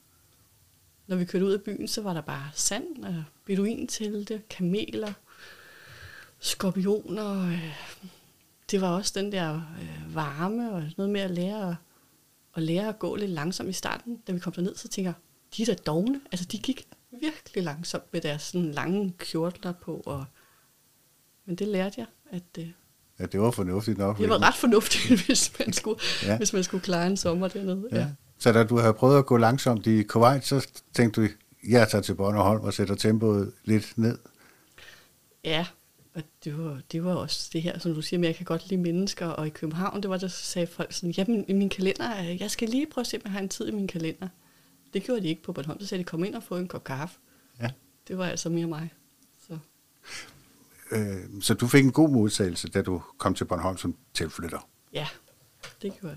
når 1.06 1.16
vi 1.16 1.24
kørte 1.24 1.44
ud 1.44 1.52
af 1.52 1.62
byen, 1.62 1.88
så 1.88 2.02
var 2.02 2.12
der 2.12 2.20
bare 2.20 2.50
sand, 2.54 3.04
og 3.04 3.24
beduintelte, 3.44 4.42
kameler, 4.50 5.12
skorpioner. 6.38 7.46
Øh, 7.46 7.74
det 8.70 8.80
var 8.80 8.96
også 8.96 9.12
den 9.14 9.32
der 9.32 9.54
øh, 9.54 10.14
varme 10.14 10.72
og 10.72 10.84
noget 10.96 11.12
med 11.12 11.20
at 11.20 11.30
lære, 11.30 11.76
at 12.54 12.62
lære 12.62 12.88
at 12.88 12.98
gå 12.98 13.16
lidt 13.16 13.30
langsomt 13.30 13.68
i 13.68 13.72
starten. 13.72 14.16
Da 14.26 14.32
vi 14.32 14.38
kom 14.38 14.52
derned, 14.52 14.76
så 14.76 14.88
tænker 14.88 15.08
jeg, 15.08 15.16
de 15.56 15.62
er 15.62 15.66
da 15.66 15.82
dogne. 15.86 16.20
Altså, 16.32 16.46
de 16.46 16.58
gik 16.58 16.86
virkelig 17.20 17.64
langsomt 17.64 18.12
med 18.12 18.20
deres 18.20 18.42
sådan, 18.42 18.70
lange 18.72 19.14
kjortler 19.18 19.72
på, 19.72 20.02
og 20.06 20.24
men 21.46 21.56
det 21.56 21.68
lærte 21.68 21.94
jeg, 21.98 22.06
at 22.30 22.42
øh, 22.58 22.66
Ja, 23.18 23.26
det 23.26 23.40
var 23.40 23.50
fornuftigt 23.50 23.98
nok. 23.98 24.18
det 24.18 24.28
var 24.28 24.42
ret 24.48 24.54
fornuftigt, 24.54 25.20
hvis 25.26 25.52
man 25.58 25.72
skulle, 25.72 26.00
Ja. 26.22 26.30
ja. 26.30 26.36
hvis 26.36 26.52
man 26.52 26.64
skulle 26.64 26.82
klare 26.84 27.06
en 27.06 27.16
sommer 27.16 27.48
dernede. 27.48 27.88
Ja. 27.92 28.06
Så 28.38 28.52
da 28.52 28.64
du 28.64 28.78
havde 28.78 28.94
prøvet 28.94 29.18
at 29.18 29.26
gå 29.26 29.36
langsomt 29.36 29.86
i 29.86 30.02
Kuwait, 30.02 30.46
så 30.46 30.66
tænkte 30.92 31.22
du, 31.22 31.28
jeg 31.68 31.88
tager 31.88 32.02
til 32.02 32.14
Bornholm 32.14 32.64
og 32.64 32.72
sætter 32.74 32.94
tempoet 32.94 33.52
lidt 33.64 33.98
ned. 33.98 34.18
ja. 35.44 35.66
Og 36.14 36.22
det 36.44 36.58
var, 36.64 36.80
det 36.92 37.04
var 37.04 37.14
også 37.14 37.50
det 37.52 37.62
her, 37.62 37.78
som 37.78 37.94
du 37.94 38.02
siger, 38.02 38.20
at 38.20 38.26
jeg 38.26 38.34
kan 38.36 38.44
godt 38.44 38.68
lide 38.68 38.80
mennesker. 38.80 39.26
Og 39.26 39.46
i 39.46 39.50
København, 39.50 40.02
det 40.02 40.10
var 40.10 40.16
der, 40.16 40.28
så 40.28 40.36
sagde 40.44 40.66
folk 40.66 40.92
sådan, 40.92 41.10
jamen 41.10 41.44
i 41.48 41.52
min 41.52 41.68
kalender, 41.68 42.22
jeg 42.40 42.50
skal 42.50 42.68
lige 42.68 42.86
prøve 42.86 43.02
at 43.02 43.06
se, 43.06 43.16
om 43.16 43.20
jeg 43.24 43.32
har 43.32 43.40
en 43.40 43.48
tid 43.48 43.68
i 43.68 43.70
min 43.70 43.86
kalender. 43.88 44.28
Det 44.92 45.02
gjorde 45.02 45.20
de 45.20 45.28
ikke 45.28 45.42
på 45.42 45.52
Bornholm. 45.52 45.80
Så 45.80 45.86
sagde 45.86 46.04
de, 46.04 46.08
kom 46.08 46.24
ind 46.24 46.34
og 46.34 46.42
få 46.42 46.56
en 46.56 46.68
kop 46.68 46.84
kaffe. 46.84 47.18
Ja. 47.60 47.70
Det 48.08 48.18
var 48.18 48.26
altså 48.26 48.48
mere 48.48 48.66
mig. 48.66 48.92
Så. 49.48 49.58
Øh, 50.90 51.16
så 51.40 51.54
du 51.54 51.66
fik 51.66 51.84
en 51.84 51.92
god 51.92 52.10
modtagelse, 52.10 52.68
da 52.68 52.82
du 52.82 53.02
kom 53.18 53.34
til 53.34 53.44
Bornholm 53.44 53.76
som 53.76 53.94
tilflytter. 54.14 54.68
Ja, 54.92 55.06
det 55.82 55.92
gjorde 56.00 56.08
jeg. 56.08 56.16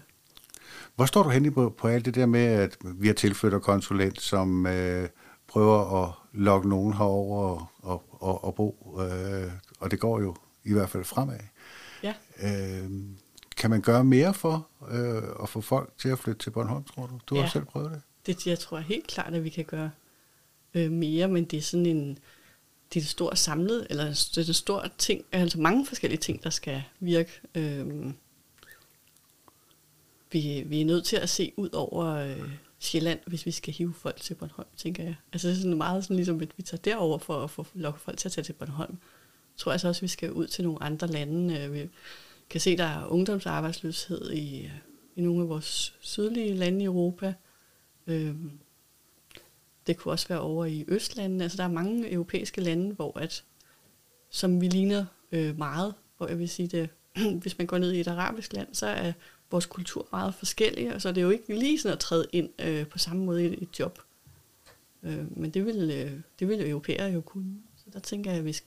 Hvor 0.96 1.06
står 1.06 1.24
du 1.24 1.30
henne 1.30 1.52
på, 1.52 1.70
på 1.78 1.88
alt 1.88 2.06
det 2.06 2.16
der 2.16 2.26
med, 2.26 2.46
at 2.46 2.78
vi 2.84 3.08
har 3.08 3.14
tilflytterkonsulent, 3.14 4.22
som 4.22 4.66
øh, 4.66 5.10
prøver 5.48 6.04
at 6.04 6.14
lokke 6.34 6.70
nogen 6.70 6.94
herover 6.94 7.40
og, 7.50 7.68
og, 7.78 8.04
og, 8.24 8.44
og 8.44 8.56
bo, 8.56 8.98
øh, 9.02 9.52
og 9.80 9.92
det 9.92 10.00
går 10.00 10.20
jo 10.22 10.36
i 10.64 10.74
hvert 10.74 10.90
fald 10.90 11.04
fremad. 11.04 11.40
Ja. 12.04 12.14
Øh, 12.42 12.92
kan 13.58 13.70
man 13.70 13.82
gøre 13.82 14.04
mere 14.04 14.34
for 14.34 14.68
øh, 14.90 15.24
at 15.44 15.50
få 15.50 15.62
folk 15.62 15.94
til 15.98 16.10
at 16.10 16.20
flytte 16.20 16.44
til 16.44 16.50
Bornholm, 16.52 16.84
tror 16.84 17.08
du? 17.08 17.20
Du 17.28 17.36
har 17.36 17.42
Ja. 17.42 17.50
selv 17.50 17.66
prøvet 17.66 17.92
det. 17.92 18.02
Det, 18.26 18.48
jeg 18.48 18.60
tror 18.60 18.80
helt 18.80 19.08
klart, 19.08 19.34
at 19.34 19.44
vi 19.44 19.50
kan 19.50 19.66
gøre 19.66 19.92
øh, 20.74 20.92
mere, 20.92 21.28
men 21.28 21.46
det 21.46 21.58
er 21.58 21.62
sådan 21.62 21.86
en, 21.86 22.18
det 22.94 23.00
er 23.00 23.04
et 23.04 23.08
stort 23.10 23.38
samlet, 23.40 23.88
eller 23.90 24.06
det 24.06 24.38
er 24.38 24.48
en 24.48 24.54
stor 24.54 24.86
ting, 24.98 25.26
altså 25.32 25.60
mange 25.60 25.86
forskellige 25.86 26.20
ting, 26.20 26.44
der 26.44 26.50
skal 26.50 26.84
virke. 27.00 27.32
Øh, 27.56 28.14
vi, 30.32 30.64
vi 30.66 30.82
er 30.82 30.86
nødt 30.86 31.06
til 31.06 31.16
at 31.16 31.30
se 31.30 31.54
ud 31.58 31.70
over 31.74 32.06
øh, 32.06 32.50
Sjælland, 32.80 33.20
hvis 33.26 33.46
vi 33.46 33.52
skal 33.52 33.74
hive 33.74 33.94
folk 33.94 34.22
til 34.22 34.34
Bornholm, 34.36 34.68
tænker 34.78 35.04
jeg. 35.04 35.16
Altså 35.34 35.48
det 35.48 35.54
er 35.54 35.58
sådan 35.58 35.78
meget 35.78 36.04
sådan 36.04 36.16
ligesom, 36.16 36.42
at 36.42 36.50
vi 36.58 36.64
tager 36.64 36.82
derover 36.82 37.18
for 37.18 37.44
at 37.44 37.50
få 37.50 37.66
lokke 37.74 38.00
folk 38.00 38.18
til 38.18 38.28
at 38.28 38.32
tage 38.32 38.46
til 38.46 38.54
Bornholm. 38.54 38.92
Jeg 38.92 39.58
tror 39.58 39.72
altså 39.72 39.88
også, 39.88 40.00
at 40.00 40.02
vi 40.02 40.08
skal 40.08 40.32
ud 40.32 40.48
til 40.48 40.64
nogle 40.64 40.84
andre 40.84 41.08
lande. 41.08 41.60
Øh, 41.60 41.74
Vi 41.74 41.90
kan 42.50 42.62
se, 42.62 42.78
der 42.78 42.84
er 42.84 43.06
ungdomsarbejdsløshed 43.06 44.32
i, 44.32 44.66
øh, 44.66 44.72
i 45.16 45.22
nogle 45.22 45.42
af 45.44 45.50
vores 45.50 45.96
sydlige 46.00 46.56
lande 46.56 46.82
i 46.82 46.86
Europa. 46.86 47.34
Øhm, 48.08 48.52
det 49.88 49.98
kunne 49.98 50.12
også 50.12 50.28
være 50.28 50.40
over 50.40 50.66
i 50.66 50.86
Østlandene. 50.88 51.44
Altså, 51.44 51.58
der 51.58 51.64
er 51.64 51.68
mange 51.68 52.12
europæiske 52.12 52.62
lande, 52.62 52.96
hvor 52.96 53.20
at, 53.20 53.44
som 54.30 54.62
vi 54.62 54.68
ligner 54.68 55.06
øh, 55.32 55.58
meget, 55.58 55.94
hvor 56.18 56.28
jeg 56.28 56.40
vil 56.40 56.50
sige 56.50 56.68
det, 56.68 56.90
hvis 57.42 57.58
man 57.58 57.68
går 57.68 57.78
ned 57.78 57.92
i 57.92 58.00
et 58.00 58.08
arabisk 58.08 58.54
land, 58.54 58.68
så 58.74 58.86
er 58.88 59.14
vores 59.52 59.66
kultur 59.66 60.08
meget 60.12 60.36
forskellig, 60.36 60.96
og 60.96 61.02
så 61.02 61.10
er 61.10 61.14
det 61.14 61.22
jo 61.22 61.30
ikke 61.30 61.60
lige 61.60 61.80
sådan 61.80 61.94
at 61.94 62.00
træde 62.00 62.28
ind 62.32 62.50
øh, 62.62 62.88
på 62.88 62.98
samme 62.98 63.26
måde 63.26 63.46
i 63.46 63.64
et, 63.64 63.80
job. 63.80 64.00
Øh, 65.04 65.38
men 65.38 65.52
det 65.52 65.66
vil, 65.66 65.92
øh, 65.92 66.20
det 66.40 66.48
vil 66.48 66.70
europæere 66.70 67.12
jo 67.12 67.22
kunne. 67.22 67.56
Så 67.78 67.86
der 67.94 68.00
tænker 68.00 68.32
jeg, 68.32 68.42
hvis, 68.42 68.64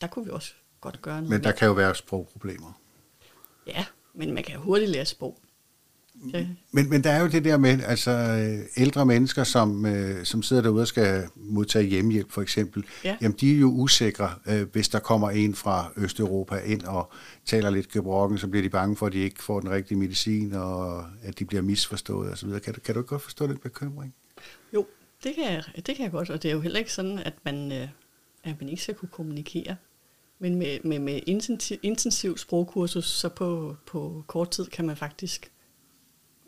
der 0.00 0.06
kunne 0.06 0.24
vi 0.24 0.30
også 0.30 0.52
godt 0.80 1.02
gøre 1.02 1.14
noget 1.14 1.30
Men 1.30 1.40
der 1.42 1.48
mere. 1.48 1.56
kan 1.56 1.66
jo 1.68 1.72
være 1.72 1.94
sprogproblemer. 1.94 2.80
Ja, 3.66 3.86
men 4.14 4.34
man 4.34 4.44
kan 4.44 4.54
jo 4.54 4.60
hurtigt 4.60 4.90
lære 4.90 5.04
sprog. 5.04 5.38
Men, 6.72 6.90
men 6.90 7.04
der 7.04 7.10
er 7.10 7.20
jo 7.20 7.28
det 7.28 7.44
der 7.44 7.56
med, 7.56 7.80
altså 7.86 8.10
øh, 8.10 8.82
ældre 8.82 9.06
mennesker, 9.06 9.44
som, 9.44 9.86
øh, 9.86 10.24
som 10.24 10.42
sidder 10.42 10.62
derude 10.62 10.82
og 10.82 10.88
skal 10.88 11.24
modtage 11.36 11.84
hjemmehjælp 11.86 12.32
for 12.32 12.42
eksempel, 12.42 12.84
Ja. 13.04 13.16
jamen 13.20 13.36
de 13.40 13.54
er 13.54 13.58
jo 13.58 13.68
usikre, 13.68 14.30
øh, 14.46 14.66
hvis 14.72 14.88
der 14.88 14.98
kommer 14.98 15.30
en 15.30 15.54
fra 15.54 15.92
Østeuropa 15.96 16.56
ind 16.56 16.82
og 16.82 17.12
taler 17.46 17.70
lidt 17.70 17.92
gebrokken, 17.92 18.38
så 18.38 18.48
bliver 18.48 18.62
de 18.62 18.68
bange 18.70 18.96
for, 18.96 19.06
at 19.06 19.12
de 19.12 19.18
ikke 19.18 19.42
får 19.42 19.60
den 19.60 19.70
rigtige 19.70 19.98
medicin, 19.98 20.52
og 20.52 21.04
at 21.22 21.38
de 21.38 21.44
bliver 21.44 21.62
misforstået 21.62 22.32
osv. 22.32 22.60
Kan 22.60 22.74
du, 22.74 22.80
kan 22.80 22.94
du 22.94 23.02
godt 23.02 23.22
forstå 23.22 23.46
den 23.46 23.56
bekymring? 23.56 24.14
Jo, 24.74 24.86
det 25.24 25.34
kan, 25.34 25.44
jeg, 25.44 25.64
det 25.76 25.96
kan 25.96 26.02
jeg 26.04 26.10
godt, 26.10 26.30
og 26.30 26.42
det 26.42 26.48
er 26.48 26.52
jo 26.54 26.60
heller 26.60 26.78
ikke 26.78 26.92
sådan, 26.92 27.18
at 27.18 27.34
man, 27.44 27.72
øh, 27.72 27.88
at 28.44 28.54
man 28.60 28.68
ikke 28.68 28.82
skal 28.82 28.94
kunne 28.94 29.08
kommunikere. 29.12 29.76
Men 30.38 30.54
med, 30.54 30.78
med, 30.84 30.98
med 30.98 31.20
intensiv, 31.26 31.76
intensiv 31.82 32.38
sprogkursus, 32.38 33.04
så 33.04 33.28
på, 33.28 33.76
på 33.86 34.24
kort 34.26 34.50
tid 34.50 34.66
kan 34.66 34.86
man 34.86 34.96
faktisk, 34.96 35.50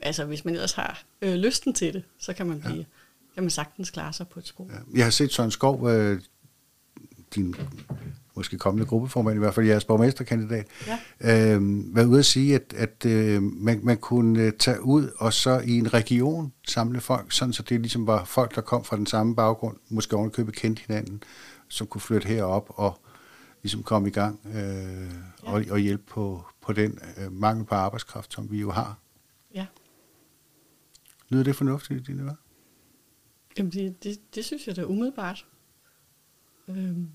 altså 0.02 0.24
hvis 0.24 0.44
man 0.44 0.54
ellers 0.54 0.72
har 0.72 1.02
øh, 1.22 1.34
lysten 1.34 1.74
til 1.74 1.94
det, 1.94 2.02
så 2.18 2.32
kan 2.32 2.46
man 2.46 2.60
blive, 2.60 2.76
ja. 2.76 2.84
kan 3.34 3.42
man 3.42 3.50
sagtens 3.50 3.90
klare 3.90 4.12
sig 4.12 4.28
på 4.28 4.38
et 4.38 4.46
sprog. 4.46 4.70
Ja. 4.72 4.98
Jeg 4.98 5.04
har 5.04 5.10
set 5.10 5.32
Søren 5.32 5.50
Skov, 5.50 5.88
øh, 5.88 6.20
din 7.34 7.54
måske 8.36 8.58
kommende 8.58 8.86
gruppeformand, 8.86 9.36
i 9.36 9.38
hvert 9.38 9.54
fald 9.54 9.66
jeres 9.66 9.84
borgmesterkandidat, 9.84 10.66
ja. 10.86 11.54
øh, 11.54 11.60
været 11.96 12.06
ude 12.06 12.18
at 12.18 12.24
sige, 12.24 12.54
at, 12.54 12.74
at 12.76 13.06
øh, 13.06 13.42
man, 13.42 13.80
man 13.82 13.96
kunne 13.96 14.40
øh, 14.40 14.52
tage 14.58 14.82
ud 14.82 15.08
og 15.18 15.32
så 15.32 15.58
i 15.64 15.78
en 15.78 15.94
region 15.94 16.52
samle 16.68 17.00
folk, 17.00 17.32
sådan 17.32 17.52
så 17.52 17.62
det 17.62 17.80
ligesom 17.80 18.06
var 18.06 18.24
folk, 18.24 18.54
der 18.54 18.60
kom 18.60 18.84
fra 18.84 18.96
den 18.96 19.06
samme 19.06 19.36
baggrund, 19.36 19.76
måske 19.88 20.16
ovenikøbet 20.16 20.54
kendte 20.54 20.82
hinanden, 20.86 21.22
som 21.68 21.86
kunne 21.86 22.00
flytte 22.00 22.28
herop 22.28 22.66
og 22.68 23.00
ligesom 23.62 23.82
komme 23.82 24.08
i 24.08 24.12
gang 24.12 24.40
øh, 24.46 24.54
ja. 24.54 25.52
og, 25.52 25.64
og 25.70 25.78
hjælpe 25.78 26.04
på, 26.08 26.44
på 26.60 26.72
den 26.72 26.98
øh, 27.18 27.32
mangel 27.32 27.66
på 27.66 27.74
arbejdskraft, 27.74 28.32
som 28.32 28.50
vi 28.50 28.58
jo 28.60 28.70
har. 28.70 28.98
Ja. 29.54 29.66
Lyder 31.30 31.44
det 31.44 31.56
fornuftigt 31.56 32.00
i 32.00 32.02
dine 32.02 32.22
ører? 32.22 32.34
Jamen, 33.58 33.72
det, 33.72 34.04
det, 34.04 34.34
det 34.34 34.44
synes 34.44 34.66
jeg 34.66 34.76
da 34.76 34.84
umiddelbart. 34.84 35.46
Øhm. 36.68 37.10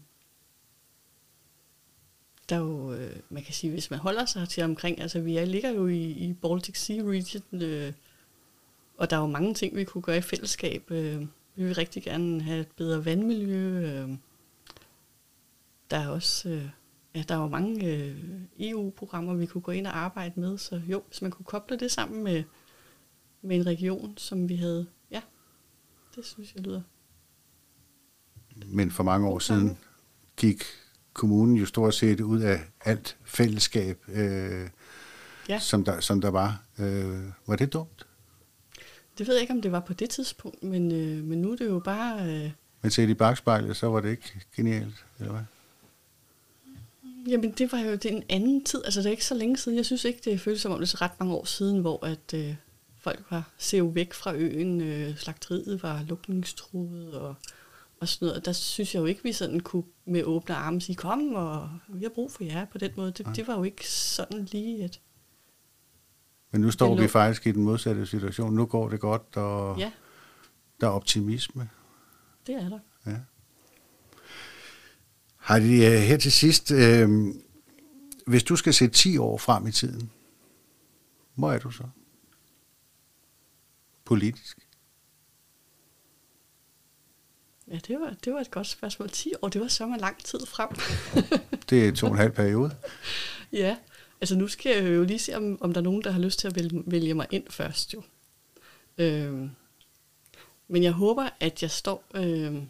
Der 2.50 2.56
er 2.56 2.60
jo, 2.60 2.94
øh, 2.94 3.16
man 3.30 3.44
kan 3.44 3.54
sige, 3.54 3.72
hvis 3.72 3.92
man 3.92 4.00
holder 4.00 4.26
sig 4.26 4.50
til 4.50 4.64
omkring, 4.64 5.02
altså 5.02 5.20
vi 5.20 5.38
er, 5.38 5.46
ligger 5.46 5.70
jo 5.70 5.88
i, 5.88 6.02
i 6.02 6.34
Baltic 6.34 6.78
Sea 6.78 7.04
Region, 7.04 7.62
øh, 7.62 7.94
og 8.98 9.10
der 9.10 9.16
er 9.18 9.22
jo 9.22 9.28
mange 9.28 9.54
ting, 9.54 9.76
vi 9.76 9.84
kunne 9.84 10.02
gøre 10.02 10.18
i 10.18 10.22
fællesskab. 10.22 10.92
Øh, 10.92 11.22
vi 11.56 11.64
vil 11.64 11.76
rigtig 11.76 12.04
gerne 12.04 12.42
have 12.42 12.62
et 12.62 12.72
bedre 12.78 13.06
vandmiljø. 13.06 13.80
Øh, 13.80 14.10
der 15.92 15.98
er 15.98 16.08
også 16.08 16.50
øh, 16.50 16.70
ja, 17.16 17.24
der 17.30 17.36
er 17.36 17.40
jo 17.40 17.48
mange 17.48 17.86
øh, 17.86 18.18
EU-programmer, 18.60 19.34
vi 19.34 19.46
kunne 19.46 19.62
gå 19.62 19.72
ind 19.72 19.88
og 19.88 19.98
arbejde 19.98 20.40
med, 20.40 20.58
så 20.58 20.82
jo, 20.88 21.04
hvis 21.08 21.22
man 21.22 21.32
kunne 21.32 21.46
koble 21.46 21.78
det 21.78 21.92
sammen 21.92 22.24
med, 22.24 22.44
med 23.46 23.56
en 23.56 23.66
region, 23.66 24.18
som 24.18 24.50
vi 24.50 24.56
havde, 24.56 24.88
ja, 25.12 25.22
det 26.16 26.26
synes 26.26 26.56
jeg 26.56 26.64
lyder. 26.64 26.82
Men 28.66 28.92
for 28.92 29.04
mange 29.04 29.28
år 29.28 29.40
siden 29.40 29.78
gik 30.38 30.64
kommunen 31.14 31.56
jo 31.56 31.66
stort 31.66 31.94
set 31.94 32.22
ud 32.22 32.42
af 32.42 32.60
alt 32.86 33.18
fællesskab, 33.24 34.04
øh, 34.08 34.70
ja. 35.50 35.60
som, 35.60 35.84
der, 35.84 36.00
som 36.00 36.22
der 36.22 36.30
var. 36.30 36.64
Øh, 36.80 37.24
var 37.48 37.56
det 37.56 37.74
dumt? 37.74 38.06
Det 39.18 39.28
ved 39.28 39.36
jeg 39.36 39.42
ikke, 39.42 39.54
om 39.54 39.62
det 39.62 39.72
var 39.72 39.80
på 39.80 39.94
det 39.94 40.10
tidspunkt, 40.10 40.64
men, 40.64 40.92
øh, 40.92 41.24
men 41.24 41.42
nu 41.42 41.52
er 41.52 41.56
det 41.56 41.66
jo 41.66 41.80
bare... 41.80 42.30
Øh, 42.30 42.52
men 42.82 42.92
set 42.92 43.10
i 43.10 43.14
bagspejlet, 43.14 43.78
så 43.78 43.88
var 43.88 44.02
det 44.02 44.10
ikke 44.10 44.34
genialt, 44.56 45.06
eller 45.20 45.32
hvad? 45.32 45.44
Jamen, 47.28 47.52
det 47.52 47.72
var 47.72 47.80
jo 47.80 47.92
det 47.92 48.06
en 48.06 48.24
anden 48.30 48.64
tid. 48.64 48.82
Altså, 48.86 49.00
det 49.00 49.06
er 49.06 49.12
ikke 49.12 49.26
så 49.26 49.36
længe 49.36 49.58
siden. 49.58 49.78
Jeg 49.78 49.86
synes 49.86 50.06
ikke, 50.06 50.20
det 50.26 50.42
føles 50.42 50.62
som 50.62 50.72
om 50.72 50.78
det 50.78 50.86
er 50.86 50.88
så 50.88 50.98
ret 51.02 51.20
mange 51.20 51.34
år 51.34 51.46
siden, 51.46 51.80
hvor 51.82 52.06
at 52.06 52.34
øh, 52.34 52.56
folk 53.06 53.24
var 53.30 53.50
sev 53.58 53.96
væk 53.96 54.14
fra 54.14 54.34
øen. 54.34 54.82
Øh, 54.82 55.18
slagteriet 55.18 55.84
var 55.84 56.04
lukningstruet 56.04 57.14
og, 57.14 57.36
og 58.00 58.08
sådan 58.08 58.28
noget. 58.28 58.46
Der 58.46 58.52
synes 58.52 58.96
jeg 58.96 59.02
jo 59.02 59.06
ikke, 59.06 59.24
vi 59.24 59.34
sådan 59.34 59.60
kunne 59.60 59.84
med 60.06 60.24
åbne 60.24 60.56
arme 60.56 60.82
sige, 60.82 60.96
kom, 60.96 61.34
og 61.34 61.70
vi 61.88 62.04
har 62.04 62.10
brug 62.10 62.32
for 62.32 62.44
jer 62.44 62.66
på 62.66 62.78
den 62.78 62.92
måde. 62.98 63.12
Det, 63.12 63.28
det 63.36 63.48
var 63.48 63.58
jo 63.58 63.64
ikke 63.64 63.90
sådan 63.90 64.48
lige, 64.52 64.84
at... 64.84 65.02
Men 66.52 66.62
nu 66.62 66.72
står 66.72 67.02
vi 67.02 67.08
faktisk 67.08 67.48
i 67.48 67.52
den 67.52 67.64
modsatte 67.64 68.06
situation. 68.06 68.54
Nu 68.54 68.66
går 68.66 68.90
det 68.90 69.00
godt, 69.00 69.38
og 69.38 69.80
ja. 69.80 69.92
der 70.82 70.88
er 70.88 70.92
optimisme. 70.92 71.70
Det 72.48 72.56
er 72.56 72.70
der. 72.70 72.80
Ja. 73.06 73.18
Har 75.38 75.60
de 75.60 75.66
uh, 75.66 76.02
her 76.02 76.18
til 76.18 76.32
sidst, 76.32 76.72
uh, 76.72 77.36
hvis 78.28 78.44
du 78.44 78.56
skal 78.56 78.74
se 78.74 78.88
10 78.88 79.18
år 79.18 79.38
frem 79.38 79.68
i 79.68 79.72
tiden, 79.72 80.12
hvor 81.36 81.52
er 81.52 81.60
du 81.60 81.72
så? 81.72 81.84
Politisk? 84.06 84.58
Ja, 87.68 87.80
det 87.88 88.00
var, 88.00 88.16
det 88.26 88.34
var 88.34 88.40
et 88.40 88.52
godt 88.52 88.68
spørgsmål. 88.68 89.10
10 89.10 89.34
år, 89.42 89.50
det 89.50 89.62
var 89.62 89.68
så 89.68 89.86
meget 89.86 90.02
lang 90.02 90.24
tid 90.24 90.46
frem. 90.46 90.70
det 91.70 91.88
er 91.88 91.92
to 91.92 92.06
og 92.06 92.12
en 92.12 92.18
halv 92.18 92.32
periode. 92.32 92.76
Ja, 93.52 93.78
altså 94.22 94.36
nu 94.36 94.48
skal 94.48 94.84
jeg 94.84 94.96
jo 94.96 95.04
lige 95.04 95.20
se, 95.20 95.36
om, 95.36 95.58
om 95.62 95.74
der 95.74 95.82
er 95.82 95.84
nogen, 95.84 96.04
der 96.04 96.12
har 96.12 96.20
lyst 96.20 96.40
til 96.40 96.48
at 96.48 96.56
vælge, 96.56 96.84
vælge 96.86 97.14
mig 97.14 97.28
ind 97.32 97.44
først 97.50 97.94
jo. 97.94 98.04
Øhm, 98.98 99.50
men 100.68 100.84
jeg 100.84 100.92
håber, 100.92 101.30
at 101.40 101.62
jeg 101.62 101.72
står... 101.72 102.04
Øhm, 102.16 102.68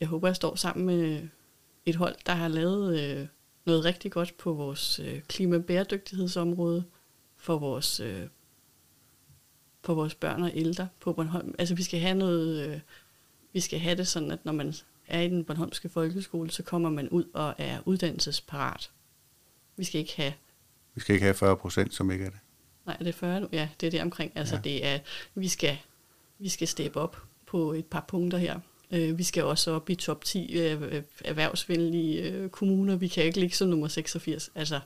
jeg 0.00 0.08
håber, 0.08 0.28
jeg 0.28 0.36
står 0.36 0.54
sammen 0.54 0.86
med 0.86 1.28
et 1.86 1.94
hold, 1.94 2.16
der 2.26 2.32
har 2.32 2.48
lavet 2.48 3.00
øh, 3.00 3.26
noget 3.64 3.84
rigtig 3.84 4.12
godt 4.12 4.36
på 4.36 4.52
vores 4.52 4.98
øh, 4.98 5.20
klimabæredygtighedsområde, 5.20 6.84
for 7.36 7.58
vores, 7.58 8.00
øh, 8.00 8.26
for 9.86 9.94
vores 9.94 10.14
børn 10.14 10.42
og 10.42 10.50
ældre 10.54 10.88
på 11.00 11.12
Bornholm. 11.12 11.54
Altså 11.58 11.74
vi 11.74 11.82
skal 11.82 12.00
have 12.00 12.14
noget, 12.14 12.68
øh, 12.68 12.80
vi 13.52 13.60
skal 13.60 13.78
have 13.78 13.96
det 13.96 14.08
sådan, 14.08 14.30
at 14.30 14.44
når 14.44 14.52
man 14.52 14.74
er 15.06 15.20
i 15.20 15.28
den 15.28 15.44
Bornholmske 15.44 15.88
folkeskole, 15.88 16.50
så 16.50 16.62
kommer 16.62 16.90
man 16.90 17.08
ud 17.08 17.24
og 17.34 17.54
er 17.58 17.78
uddannelsesparat. 17.84 18.90
Vi 19.76 19.84
skal 19.84 20.00
ikke 20.00 20.16
have... 20.16 20.32
Vi 20.94 21.00
skal 21.00 21.14
ikke 21.14 21.24
have 21.24 21.34
40 21.34 21.56
procent, 21.56 21.94
som 21.94 22.10
ikke 22.10 22.24
er 22.24 22.30
det. 22.30 22.38
Nej, 22.86 22.96
det 22.96 23.08
er 23.08 23.12
40 23.12 23.40
nu. 23.40 23.48
Ja, 23.52 23.68
det 23.80 23.86
er 23.86 23.90
det 23.90 24.02
omkring. 24.02 24.32
Altså 24.34 24.54
ja. 24.54 24.60
det 24.60 24.86
er, 24.86 24.98
vi 25.34 25.48
skal, 25.48 25.78
vi 26.38 26.48
skal 26.48 26.68
steppe 26.68 27.00
op 27.00 27.22
på 27.46 27.72
et 27.72 27.86
par 27.86 28.04
punkter 28.08 28.38
her. 28.38 28.60
Øh, 28.90 29.18
vi 29.18 29.22
skal 29.22 29.44
også 29.44 29.70
op 29.70 29.90
i 29.90 29.94
top 29.94 30.24
10 30.24 30.58
øh, 30.58 31.02
erhvervsvenlige 31.24 32.22
øh, 32.22 32.48
kommuner. 32.48 32.96
Vi 32.96 33.08
kan 33.08 33.24
ikke 33.24 33.40
ligge 33.40 33.56
som 33.56 33.68
nummer 33.68 33.88
86. 33.88 34.50
Altså, 34.54 34.80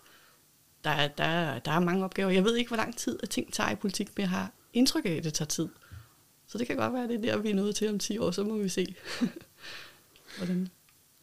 der 0.84 0.90
er, 0.90 1.08
der, 1.08 1.24
er, 1.24 1.58
der 1.58 1.72
er 1.72 1.80
mange 1.80 2.04
opgaver. 2.04 2.30
Jeg 2.30 2.44
ved 2.44 2.56
ikke, 2.56 2.68
hvor 2.68 2.76
lang 2.76 2.96
tid 2.96 3.18
at 3.22 3.30
ting 3.30 3.52
tager 3.52 3.70
i 3.70 3.74
politik, 3.74 4.08
men 4.16 4.20
jeg 4.20 4.30
har 4.30 4.50
indtryk 4.72 5.04
af, 5.04 5.10
at 5.10 5.24
det 5.24 5.34
tager 5.34 5.46
tid. 5.46 5.68
Så 6.46 6.58
det 6.58 6.66
kan 6.66 6.76
godt 6.76 6.92
være, 6.92 7.02
at 7.02 7.08
det 7.08 7.16
er 7.16 7.34
der, 7.34 7.42
vi 7.42 7.50
er 7.50 7.54
nødt 7.54 7.76
til 7.76 7.88
om 7.88 7.98
10 7.98 8.18
år, 8.18 8.30
så 8.30 8.44
må 8.44 8.56
vi 8.56 8.68
se. 8.68 8.94
Hvordan? 10.36 10.68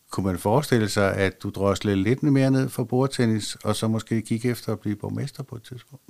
Kunne 0.10 0.26
man 0.26 0.40
forestille 0.40 0.90
sig, 0.90 1.14
at 1.14 1.44
du 1.44 1.50
drosslede 1.50 1.96
lidt 1.96 2.24
mere 2.24 2.52
ned 2.52 2.70
for 2.70 2.84
bordtennis, 2.84 3.56
og 3.56 3.76
så 3.76 3.88
måske 3.88 4.22
gik 4.22 4.46
efter 4.46 4.72
at 4.72 4.80
blive 4.80 4.96
borgmester 4.96 5.44
på 5.44 5.56
et 5.56 5.64
tidspunkt? 5.64 6.04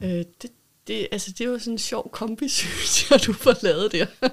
Øh, 0.00 0.08
det, 0.08 0.50
det, 0.86 1.08
altså, 1.12 1.32
det 1.38 1.50
var 1.50 1.58
sådan 1.58 1.72
en 1.72 1.78
sjov 1.78 2.10
kombi, 2.10 2.48
synes 2.58 3.10
jeg, 3.10 3.20
du 3.26 3.32
får 3.32 3.54
lavet 3.62 3.92
der. 3.92 4.06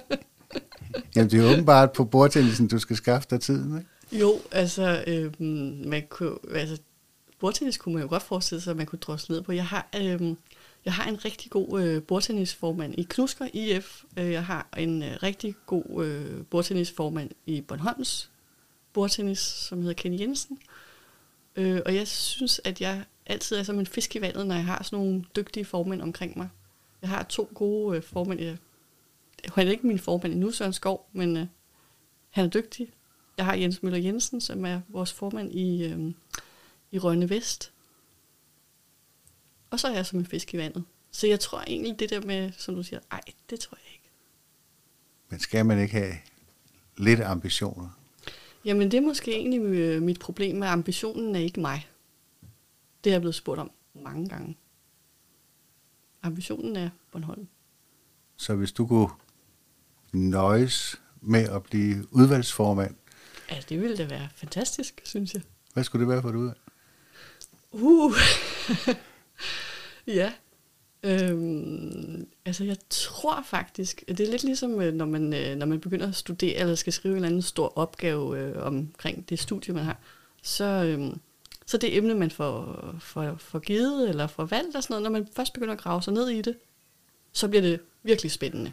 Jamen, 1.16 1.32
det 1.32 1.40
er 1.40 1.54
åbenbart 1.54 1.92
på 1.92 2.06
bordtennisen, 2.06 2.68
du 2.68 2.80
skal 2.80 2.96
skaffe 2.96 3.28
dig 3.30 3.42
tiden, 3.42 3.78
ikke? 3.78 4.20
Jo, 4.24 4.40
altså, 4.52 5.04
øh, 5.08 5.42
man 5.88 6.04
kunne, 6.10 6.38
altså, 6.56 6.78
bordtennis 7.40 7.78
kunne 7.78 7.94
man 7.94 8.04
jo 8.04 8.10
godt 8.10 8.24
forestille 8.24 8.62
sig, 8.62 8.72
at 8.72 8.78
man 8.78 8.86
kunne 8.86 9.00
drosle 9.00 9.36
ned 9.36 9.42
på. 9.42 9.52
Jeg 9.52 9.66
har, 9.66 9.88
øh, 9.98 10.36
jeg 10.86 10.94
har 10.94 11.10
en 11.10 11.26
rigtig 11.26 11.52
god 11.52 11.82
øh, 11.82 12.04
bordtennisformand 12.04 12.96
i 12.98 13.08
Knusker 13.10 13.48
IF. 13.54 14.04
Øh, 14.18 14.32
jeg 14.32 14.46
har 14.46 14.68
en 14.78 15.04
øh, 15.04 15.18
rigtig 15.24 15.56
god 15.66 16.06
øh, 16.06 16.46
bordtennisformand 16.46 17.32
i 17.46 17.62
Bornholms 17.62 18.32
bordtennis, 18.94 19.40
som 19.40 19.80
hedder 19.80 19.94
Kenny 19.94 20.20
Jensen. 20.20 20.60
Øh, 21.56 21.82
og 21.86 21.96
jeg 21.96 22.08
synes, 22.08 22.62
at 22.64 22.82
jeg 22.82 23.06
altid 23.26 23.58
er 23.58 23.64
som 23.64 23.80
en 23.80 23.86
fisk 23.86 24.16
i 24.16 24.22
vandet, 24.22 24.48
når 24.48 24.56
jeg 24.56 24.66
har 24.66 24.84
sådan 24.84 25.00
nogle 25.00 25.26
dygtige 25.36 25.66
formænd 25.66 26.02
omkring 26.02 26.38
mig. 26.38 26.50
Jeg 27.02 27.10
har 27.10 27.24
to 27.24 27.50
gode 27.54 27.98
øh, 27.98 28.04
formænd. 28.04 28.40
Jeg, 28.40 28.58
han 29.46 29.68
er 29.68 29.72
ikke 29.72 29.88
min 29.88 30.00
formand 30.00 30.34
endnu, 30.34 30.52
Søren 30.52 30.74
Skov, 30.74 31.10
men 31.14 31.38
øh, 31.38 31.46
han 32.30 32.46
er 32.46 32.50
dygtig. 32.50 32.94
Jeg 33.38 33.46
har 33.46 33.54
Jens 33.54 33.84
Møller 33.84 34.00
Jensen, 34.00 34.42
som 34.42 34.66
er 34.66 34.82
vores 34.88 35.14
formand 35.14 35.52
i, 35.52 35.86
øh, 35.86 36.14
i 36.92 37.00
Rønne 37.00 37.30
Vest. 37.30 37.72
Og 39.70 39.80
så 39.80 39.88
er 39.88 39.92
jeg 39.92 40.06
som 40.06 40.20
en 40.20 40.26
fisk 40.26 40.54
i 40.54 40.58
vandet. 40.58 40.84
Så 41.12 41.28
jeg 41.28 41.40
tror 41.40 41.62
egentlig 41.68 42.00
det 42.00 42.10
der 42.10 42.22
med, 42.22 42.52
som 42.58 42.76
du 42.76 42.84
siger, 42.84 43.00
ej, 43.12 43.22
det 43.50 43.60
tror 43.60 43.78
jeg 43.84 43.94
ikke. 43.94 44.10
Men 45.30 45.40
skal 45.40 45.66
man 45.66 45.80
ikke 45.80 45.94
have 45.94 46.14
lidt 46.98 47.20
ambitioner? 47.20 47.90
Jamen 48.66 48.92
det 48.92 48.98
er 48.98 49.02
måske 49.02 49.36
egentlig 49.36 49.62
øh, 49.62 50.02
mit 50.02 50.20
problem 50.20 50.56
med 50.56 50.68
ambitionen 50.68 51.36
er 51.36 51.40
ikke 51.40 51.60
mig. 51.60 51.88
Det 53.04 53.10
er 53.10 53.14
jeg 53.14 53.22
blevet 53.22 53.36
spurgt 53.36 53.60
om 53.60 53.72
mange 53.94 54.30
gange. 54.30 54.58
Ambitionen 56.24 56.76
er 56.76 56.90
Bornholm. 57.12 57.48
Så 58.36 58.56
hvis 58.56 58.72
du 58.72 58.88
kunne 58.88 59.10
nøjes 60.14 61.02
med 61.22 61.50
at 61.50 61.64
blive 61.64 62.08
udvalgsformand? 62.12 62.96
Ja, 63.52 63.62
det 63.70 63.82
ville 63.82 63.98
da 63.98 64.06
være 64.06 64.30
fantastisk, 64.36 65.02
synes 65.04 65.34
jeg. 65.34 65.42
Hvad 65.74 65.84
skulle 65.84 66.00
det 66.00 66.10
være 66.10 66.22
for 66.22 66.30
et 66.30 66.36
udvalg? 66.36 66.60
Uh, 67.72 68.14
ja. 70.14 70.34
Øhm, 71.04 72.28
altså 72.46 72.64
jeg 72.64 72.78
tror 72.90 73.44
faktisk, 73.46 74.04
det 74.08 74.20
er 74.20 74.32
lidt 74.32 74.44
ligesom, 74.44 74.82
øh, 74.82 74.94
når 74.94 75.06
man, 75.06 75.34
øh, 75.34 75.56
når 75.56 75.66
man 75.66 75.80
begynder 75.80 76.08
at 76.08 76.16
studere, 76.16 76.56
eller 76.56 76.76
skal 76.76 76.94
skrive 76.94 77.12
en 77.12 77.16
eller 77.16 77.28
anden 77.28 77.42
stor 77.42 77.78
opgave 77.78 78.40
øh, 78.40 78.64
omkring 78.64 79.30
det 79.30 79.40
studie, 79.40 79.74
man 79.74 79.84
har, 79.84 79.98
så, 80.44 80.66
øhm, 80.66 81.20
så 81.66 81.78
det 81.78 81.98
emne, 81.98 82.16
man 82.16 82.32
får, 82.32 82.86
får, 83.00 83.36
får 83.38 83.60
givet, 83.60 84.10
eller 84.10 84.28
får 84.28 84.46
valgt 84.46 84.76
og 84.76 84.84
sådan 84.84 84.94
noget, 84.94 85.04
når 85.04 85.20
man 85.20 85.28
først 85.36 85.54
begynder 85.54 85.74
at 85.74 85.80
grave 85.80 86.02
sig 86.02 86.14
ned 86.14 86.30
i 86.30 86.42
det, 86.42 86.58
så 87.34 87.48
bliver 87.48 87.62
det 87.62 87.80
virkelig 88.04 88.32
spændende. 88.32 88.72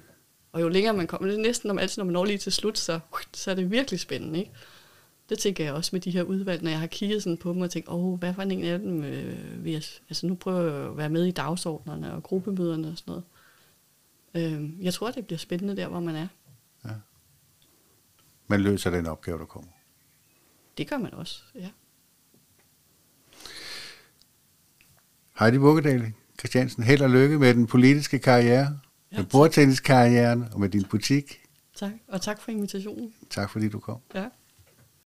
Og 0.52 0.60
jo 0.62 0.68
længere 0.68 0.94
man 0.94 1.06
kommer, 1.06 1.28
det 1.28 1.38
er 1.38 1.42
næsten 1.42 1.70
om 1.70 1.78
altid, 1.78 2.00
når 2.00 2.04
man 2.04 2.12
når 2.12 2.24
lige 2.24 2.38
til 2.38 2.52
slut, 2.52 2.78
så, 2.78 3.00
så 3.34 3.50
er 3.50 3.54
det 3.54 3.70
virkelig 3.70 4.00
spændende, 4.00 4.38
ikke? 4.38 4.50
Det 5.28 5.38
tænker 5.38 5.64
jeg 5.64 5.72
også 5.74 5.90
med 5.92 6.00
de 6.00 6.10
her 6.10 6.22
udvalg, 6.22 6.62
når 6.62 6.70
jeg 6.70 6.80
har 6.80 6.86
kigget 6.86 7.22
sådan 7.22 7.36
på 7.36 7.52
dem 7.52 7.60
og 7.60 7.70
tænkt, 7.70 7.88
åh, 7.88 8.18
hvad 8.18 8.34
for 8.34 8.42
en 8.42 8.64
af 8.64 8.78
dem 8.78 9.04
øh, 9.04 9.64
vil 9.64 9.72
jeg, 9.72 9.82
altså 10.08 10.26
nu 10.26 10.34
prøver 10.34 10.60
jeg 10.60 10.90
at 10.90 10.96
være 10.96 11.08
med 11.08 11.24
i 11.24 11.30
dagsordnerne 11.30 12.12
og 12.12 12.22
gruppemøderne 12.22 12.88
og 12.88 12.98
sådan 12.98 13.10
noget. 13.12 13.24
Øh, 14.34 14.84
jeg 14.84 14.94
tror, 14.94 15.10
det 15.10 15.26
bliver 15.26 15.38
spændende 15.38 15.76
der, 15.76 15.88
hvor 15.88 16.00
man 16.00 16.16
er. 16.16 16.28
Ja. 16.84 16.90
Man 18.46 18.60
løser 18.60 18.90
den 18.90 19.06
opgave, 19.06 19.38
der 19.38 19.44
kommer. 19.44 19.70
Det 20.78 20.88
gør 20.88 20.98
man 20.98 21.14
også, 21.14 21.42
ja. 21.54 21.70
Heidi 25.38 25.58
Bukkedal 25.58 26.12
Christiansen, 26.38 26.82
held 26.82 27.02
og 27.02 27.10
lykke 27.10 27.38
med 27.38 27.54
den 27.54 27.66
politiske 27.66 28.18
karriere, 28.18 28.80
ja, 29.12 29.16
med 29.16 29.26
bordtenniskarrieren 29.26 30.44
og 30.52 30.60
med 30.60 30.68
din 30.68 30.84
butik. 30.84 31.40
Tak, 31.74 31.92
og 32.08 32.20
tak 32.22 32.40
for 32.40 32.50
invitationen. 32.50 33.14
Tak 33.30 33.50
fordi 33.50 33.68
du 33.68 33.78
kom. 33.78 34.00
Ja. 34.14 34.28